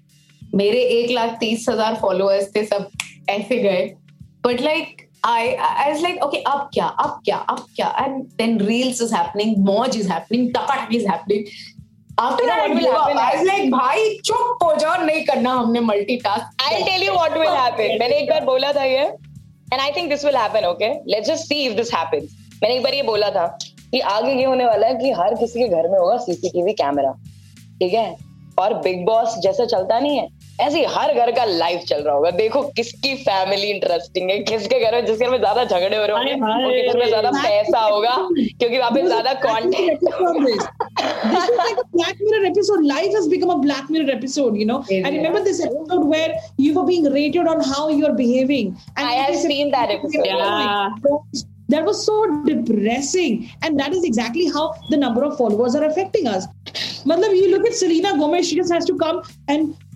मेरे 0.55 0.81
एक 0.99 1.11
लाख 1.11 1.37
तीस 1.41 1.69
हज़ार 1.69 1.95
फॉलोअर्स 2.03 2.51
थे 2.57 2.65
सब 2.65 2.89
ऐसे 3.31 3.59
गए 3.63 3.85
but 4.47 4.61
like 4.61 5.09
I 5.23 5.57
I 5.61 5.89
was 5.89 6.03
like 6.03 6.23
okay 6.25 6.39
अब 6.47 6.69
क्या 6.75 6.85
अब 7.03 7.21
क्या 7.25 7.37
अब 7.51 7.59
क्या 7.77 7.89
and 8.03 8.23
then 8.39 8.55
reels 8.69 9.01
is 9.07 9.11
happening 9.13 9.51
मौज 9.65 9.97
is 9.97 10.07
happening 10.11 10.47
Takatak 10.53 10.95
is 10.99 11.05
happening 11.07 11.43
after 12.19 12.47
that 12.47 12.63
what 12.63 12.73
will 12.77 12.89
happen 12.93 13.19
I 13.19 13.27
was 13.35 13.45
like 13.49 13.69
भाई 13.73 14.09
चुप 14.27 14.63
हो 14.63 14.75
जाओ 14.77 15.03
नहीं 15.03 15.25
करना 15.25 15.53
हमने 15.55 15.81
multitask 15.89 16.65
I'll 16.69 16.87
tell 16.87 17.05
you 17.07 17.19
what 17.19 17.37
will 17.43 17.55
happen. 17.57 17.99
मैंने 18.01 18.17
एक 18.21 18.31
बार 18.31 18.45
बोला 18.45 18.73
था 18.73 18.85
ये 18.85 19.05
and 19.73 19.81
I 19.81 19.91
think 19.93 20.11
this 20.11 20.25
will 20.25 20.37
happen, 20.37 20.65
okay? 20.65 20.91
Let's 21.07 21.29
just 21.29 21.47
see 21.47 21.67
if 21.67 21.77
this 21.77 21.91
happens. 21.91 22.33
मैंने 22.63 22.75
एक 22.77 22.83
बार 22.83 22.95
ये 22.95 23.03
बोला 23.03 23.31
था 23.31 23.47
कि 23.91 24.01
आगे 24.15 24.33
ये 24.33 24.45
होने 24.45 24.65
वाला 24.67 24.87
है 24.87 24.95
कि 24.99 25.11
हर 25.21 25.35
किसी 25.35 25.61
के 25.61 25.69
घर 25.69 25.89
में 25.89 25.99
होगा 25.99 26.17
सीसीटीवी 26.25 26.73
कैमरा 26.81 27.13
ठीक 27.81 27.93
है 27.95 28.17
और 28.59 28.75
बिग 28.83 29.05
बॉस 29.07 29.39
जैसा 29.45 29.65
चलता 29.65 29.99
नहीं 29.99 30.19
है 30.19 30.29
ऐसे 30.67 30.85
हर 30.95 31.13
घर 31.15 31.31
का 31.37 31.45
लाइव 31.45 31.79
चल 31.89 32.03
रहा 32.03 32.15
होगा 32.15 32.31
देखो 32.41 32.63
किसकी 32.77 33.15
फैमिली 33.29 33.71
इंटरेस्टिंग 33.71 34.31
है 34.31 34.39
किसके 34.51 34.81
घर 34.81 34.95
में 34.95 35.07
जिसके 35.07 35.25
घर 35.25 35.31
में 35.31 35.39
ज़्यादा 35.39 35.65
झगड़े 35.65 35.97
हो 35.97 36.05
रहे 36.05 36.17
होंगे 36.17 36.33
हाय, 36.45 36.89
घर 36.89 36.99
में 36.99 37.07
ज़्यादा 37.07 37.31
पैसा 37.31 37.81
होगा 37.81 38.17
क्योंकि 38.33 38.79
वहाँ 38.79 38.91
पे 38.91 39.07
ज़्यादा 39.07 39.33
a 41.81 41.85
Black 41.93 42.17
Mirror 42.21 42.47
episode. 42.47 42.85
Life 42.85 43.13
has 43.13 43.29
become 43.29 43.51
a 43.51 43.59
Black 43.59 43.91
Mirror 43.91 44.11
episode, 44.11 44.57
you 44.57 44.67
know. 44.67 44.85
Yeah. 44.89 45.07
I 45.07 45.11
remember 45.11 45.43
this 45.43 45.61
episode 45.65 46.05
where 46.05 46.35
you 46.57 46.75
were 46.75 46.85
being 46.85 47.05
rated 47.05 47.47
on 47.47 47.61
how 47.61 47.89
you're 47.89 48.15
behaving. 48.15 48.77
And 48.97 49.09
I 49.09 49.13
have 49.13 49.37
seen 49.37 49.71
that 49.73 49.91
episode. 49.91 50.25
Yeah. 50.25 50.91
That 51.69 51.85
was 51.85 52.05
so 52.05 52.43
depressing. 52.45 53.49
And 53.63 53.79
that 53.79 53.93
is 53.95 54.03
exactly 54.05 54.47
how 54.47 54.75
the 54.91 54.97
number 54.97 55.23
of 55.25 55.37
followers 55.37 55.77
are 55.77 55.85
affecting 55.85 56.27
us. 56.27 56.47
Matlab, 57.05 57.37
you 57.37 57.51
look 57.51 57.67
at 57.67 57.75
Selena 57.75 58.19
Gomez, 58.19 58.49
she 58.49 58.57
just 58.57 58.73
has 58.73 58.85
to 58.87 58.97
come 58.97 59.23
and 59.49 59.77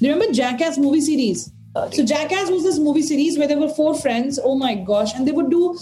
Remember 0.00 0.30
Jackass 0.32 0.76
movie 0.78 1.00
series? 1.00 1.52
So 1.92 2.04
Jackass 2.04 2.50
was 2.50 2.62
this 2.62 2.78
movie 2.78 3.02
series 3.02 3.38
where 3.38 3.48
there 3.48 3.58
were 3.58 3.68
four 3.68 3.94
friends. 3.94 4.38
Oh 4.42 4.54
my 4.54 4.74
gosh, 4.74 5.14
and 5.14 5.26
they 5.26 5.32
would 5.32 5.50
do 5.50 5.74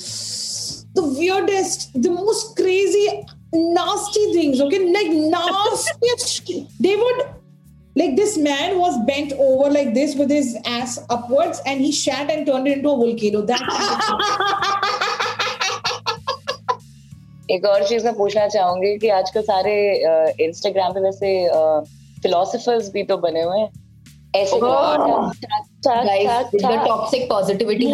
the 0.95 1.03
weirdest, 1.19 1.93
the 2.01 2.11
most 2.11 2.57
crazy, 2.57 3.25
nasty 3.53 4.33
things. 4.33 4.61
Okay, 4.61 4.79
like 4.93 5.11
nastiest. 5.11 6.47
they 6.81 6.97
would 6.97 7.27
like 7.97 8.17
this 8.17 8.37
man 8.37 8.79
was 8.79 8.99
bent 9.07 9.33
over 9.35 9.71
like 9.71 9.95
this 9.95 10.17
with 10.17 10.31
his 10.31 10.57
ass 10.65 10.99
upwards, 11.11 11.61
and 11.67 11.81
he 11.81 11.93
shat 11.93 12.31
and 12.31 12.47
turned 12.47 12.69
it 12.69 12.79
into 12.79 12.91
a 12.91 12.97
volcano. 12.97 13.43
That 13.43 13.63
एक 17.51 17.65
और 17.67 17.83
चीज़ 17.89 18.05
मैं 18.05 18.15
पूछना 18.17 18.47
चाहूँगी 18.49 18.99
कि 18.99 19.09
आजकल 19.21 19.43
सारे 19.43 19.75
Instagram 20.45 20.93
पे 20.93 21.01
वैसे 21.01 21.31
फिलोसफर्स 22.23 22.89
भी 22.93 23.03
तो 23.11 23.17
बने 23.25 23.43
हुए 23.43 23.59
हैं 23.61 23.84
ऐसे 24.37 24.59
Oh. 24.59 24.71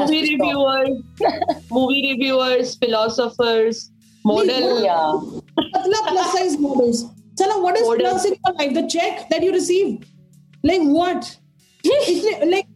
reviewers 0.08 0.90
movie 1.70 2.02
reviewers 2.06 2.74
philosophers 2.76 3.80
model 4.24 4.68
Yeah. 4.84 5.20
Patla 5.74 6.00
plus 6.08 6.32
size 6.32 6.56
models. 6.58 7.04
Sana, 7.38 7.58
what 7.60 7.76
is 7.76 7.86
Models. 7.88 8.00
plus 8.00 8.24
in 8.26 8.34
your 8.38 8.54
life? 8.56 8.74
The 8.74 8.86
check 8.94 9.28
that 9.30 9.42
you 9.42 9.52
receive. 9.52 10.04
Like 10.64 10.82
what? 10.98 11.30
It's 11.84 12.26
like 12.56 12.66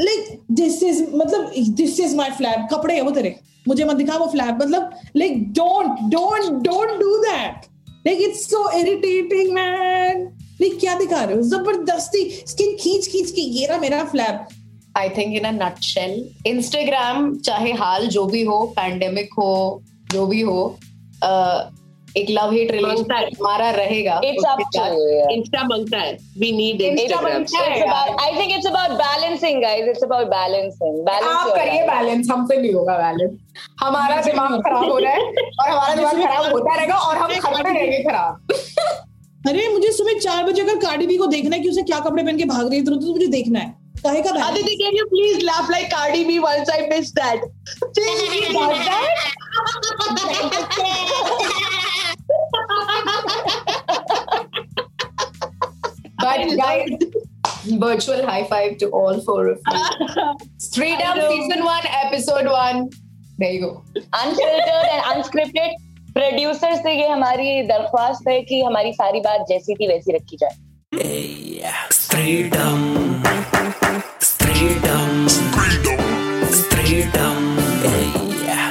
like 0.00 0.40
this 0.58 0.82
is 0.82 1.02
मतलब 1.16 1.52
this 1.76 1.98
is 2.00 2.16
my 2.16 2.30
flap 2.38 2.66
कपड़े 2.72 2.94
है 2.94 3.00
वो 3.02 3.10
तेरे 3.18 3.34
मुझे 3.68 3.84
मत 3.84 3.96
दिखा 3.96 4.16
वो 4.18 4.26
flap 4.30 4.58
मतलब 4.60 4.90
like 5.16 5.42
don't 5.58 6.00
don't 6.14 6.50
don't 6.64 6.90
do 7.00 7.16
that 7.24 7.66
like 8.06 8.20
it's 8.28 8.44
so 8.50 8.68
irritating 8.78 9.52
man 9.54 10.22
like 10.60 10.78
क्या 10.80 10.94
दिखा 10.98 11.22
रहे 11.22 11.36
हो 11.36 11.42
ज़बरदस्ती 11.42 12.24
खींच 12.90 13.06
खींच 13.12 13.30
के 13.30 13.40
ये 13.58 13.66
रहा 13.66 13.78
मेरा 13.78 14.04
flap 14.12 14.46
I 14.98 15.08
think 15.16 15.34
in 15.36 15.44
a 15.44 15.50
nutshell 15.64 16.14
Instagram 16.46 17.34
चाहे 17.48 17.72
हाल 17.82 18.06
जो 18.14 18.24
भी 18.26 18.42
हो 18.44 18.62
पैंडेमिक 18.76 19.34
हो 19.38 19.50
जो 20.12 20.26
भी 20.26 20.40
हो 20.40 20.62
uh, 21.24 21.60
एक 22.18 22.30
लव 22.30 22.52
हेट 22.52 22.70
रिलेशन 22.72 23.12
हमारा 23.40 23.70
रहेगा 23.70 24.14
It's 24.20 24.46
up 24.46 24.60
उसके 24.60 24.78
to 24.78 24.84
साथ। 24.84 24.94
you. 24.94 25.02
yeah. 25.10 25.30
इंस्टा 25.32 25.62
माँगता 25.64 25.98
है 25.98 26.12
we 26.38 26.50
need 26.52 26.80
think 28.38 28.54
it's 28.56 28.66
about 28.70 28.94
balancing, 29.00 29.60
guys. 29.60 29.90
It's 29.92 30.06
about 30.06 30.30
balancing. 30.32 30.96
Balance 31.08 31.36
आप 31.36 31.52
करिए 31.56 31.82
बैलेंस 31.86 32.30
हमसे 32.30 32.56
नहीं 32.56 32.72
होगा 32.74 32.96
बैलेंस 32.98 33.38
हमारा 33.82 34.20
दिमाग 34.26 34.58
खराब 34.60 34.90
हो 34.90 34.98
रहा 34.98 35.12
है 35.12 35.20
और 35.20 35.70
हमारा 35.70 35.94
दिमाग 36.00 36.22
खराब 36.22 36.52
होता 36.52 36.74
रहेगा 36.74 36.96
और 36.96 37.16
हम 37.16 37.38
खड़े 37.46 37.62
रहेंगे 37.70 38.02
खराब 38.02 38.99
अरे 39.48 39.68
मुझे 39.72 39.90
सुबह 39.92 40.18
चार 40.20 40.44
बजे 40.44 40.62
अगर 40.62 40.76
कार्डी 40.80 41.06
बी 41.06 41.16
को 41.16 41.26
देखना 41.26 41.56
है 41.56 41.62
कि 41.62 41.68
उसे 41.68 41.82
क्या 41.82 41.98
कपड़े 42.00 42.22
पहन 42.22 42.36
के 42.38 42.44
भाग 42.44 42.68
रही 42.68 42.78
है 42.78 42.84
तो 42.84 43.12
मुझे 43.12 43.26
देखना 43.26 43.58
है 43.58 43.78
काहे 44.04 44.22
का 44.22 44.32
please 45.12 45.42
laugh 45.44 45.68
like 45.70 45.90
Cardi 45.90 46.24
B 46.26 46.38
once 46.40 46.70
I 46.74 46.86
missed 46.88 47.14
that? 47.16 47.40
Please, 47.94 48.34
you 48.34 48.52
got 48.52 48.74
that? 48.86 49.30
But 56.18 56.56
guys, 56.56 56.90
virtual 57.78 58.26
high 58.26 58.44
five 58.44 58.78
to 58.78 58.88
all 58.88 59.20
four 59.20 59.48
of 59.48 59.60
you. 59.66 59.78
Freedom 60.74 61.20
season 61.28 61.64
one, 61.64 61.82
episode 62.04 62.46
one. 62.46 62.90
There 63.38 63.52
you 63.52 63.60
go. 63.60 63.84
Unfiltered 63.96 64.90
and 64.92 65.02
unscripted. 65.12 65.70
Producer 66.14 66.74
से 66.76 66.92
ये 66.92 67.08
हमारी 67.08 67.62
दरख्वास्त 67.68 68.28
है 68.28 68.40
कि 68.42 68.60
हमारी 68.62 68.92
सारी 68.92 69.20
बात 69.20 69.44
जैसी 69.48 69.74
थी 69.74 69.88
वैसी 69.88 70.16
रखी 70.16 70.36
जाए. 70.36 70.56
Freedom. 74.50 75.28
Freedom. 76.70 77.36
Yeah. 78.44 78.66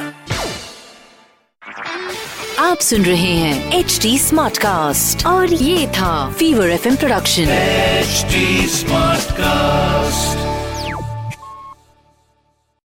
आप 2.58 2.78
सुन 2.80 3.04
रहे 3.04 3.32
हैं 3.36 3.78
एच 3.78 3.98
डी 4.02 4.18
स्मार्ट 4.18 4.58
कास्ट 4.58 5.26
और 5.26 5.52
ये 5.52 5.86
था 5.98 6.12
fever 6.38 6.70
FM 6.70 6.96
production 6.96 7.48
H 7.48 8.24
smart 8.76 9.30
Smartcast. 9.30 10.39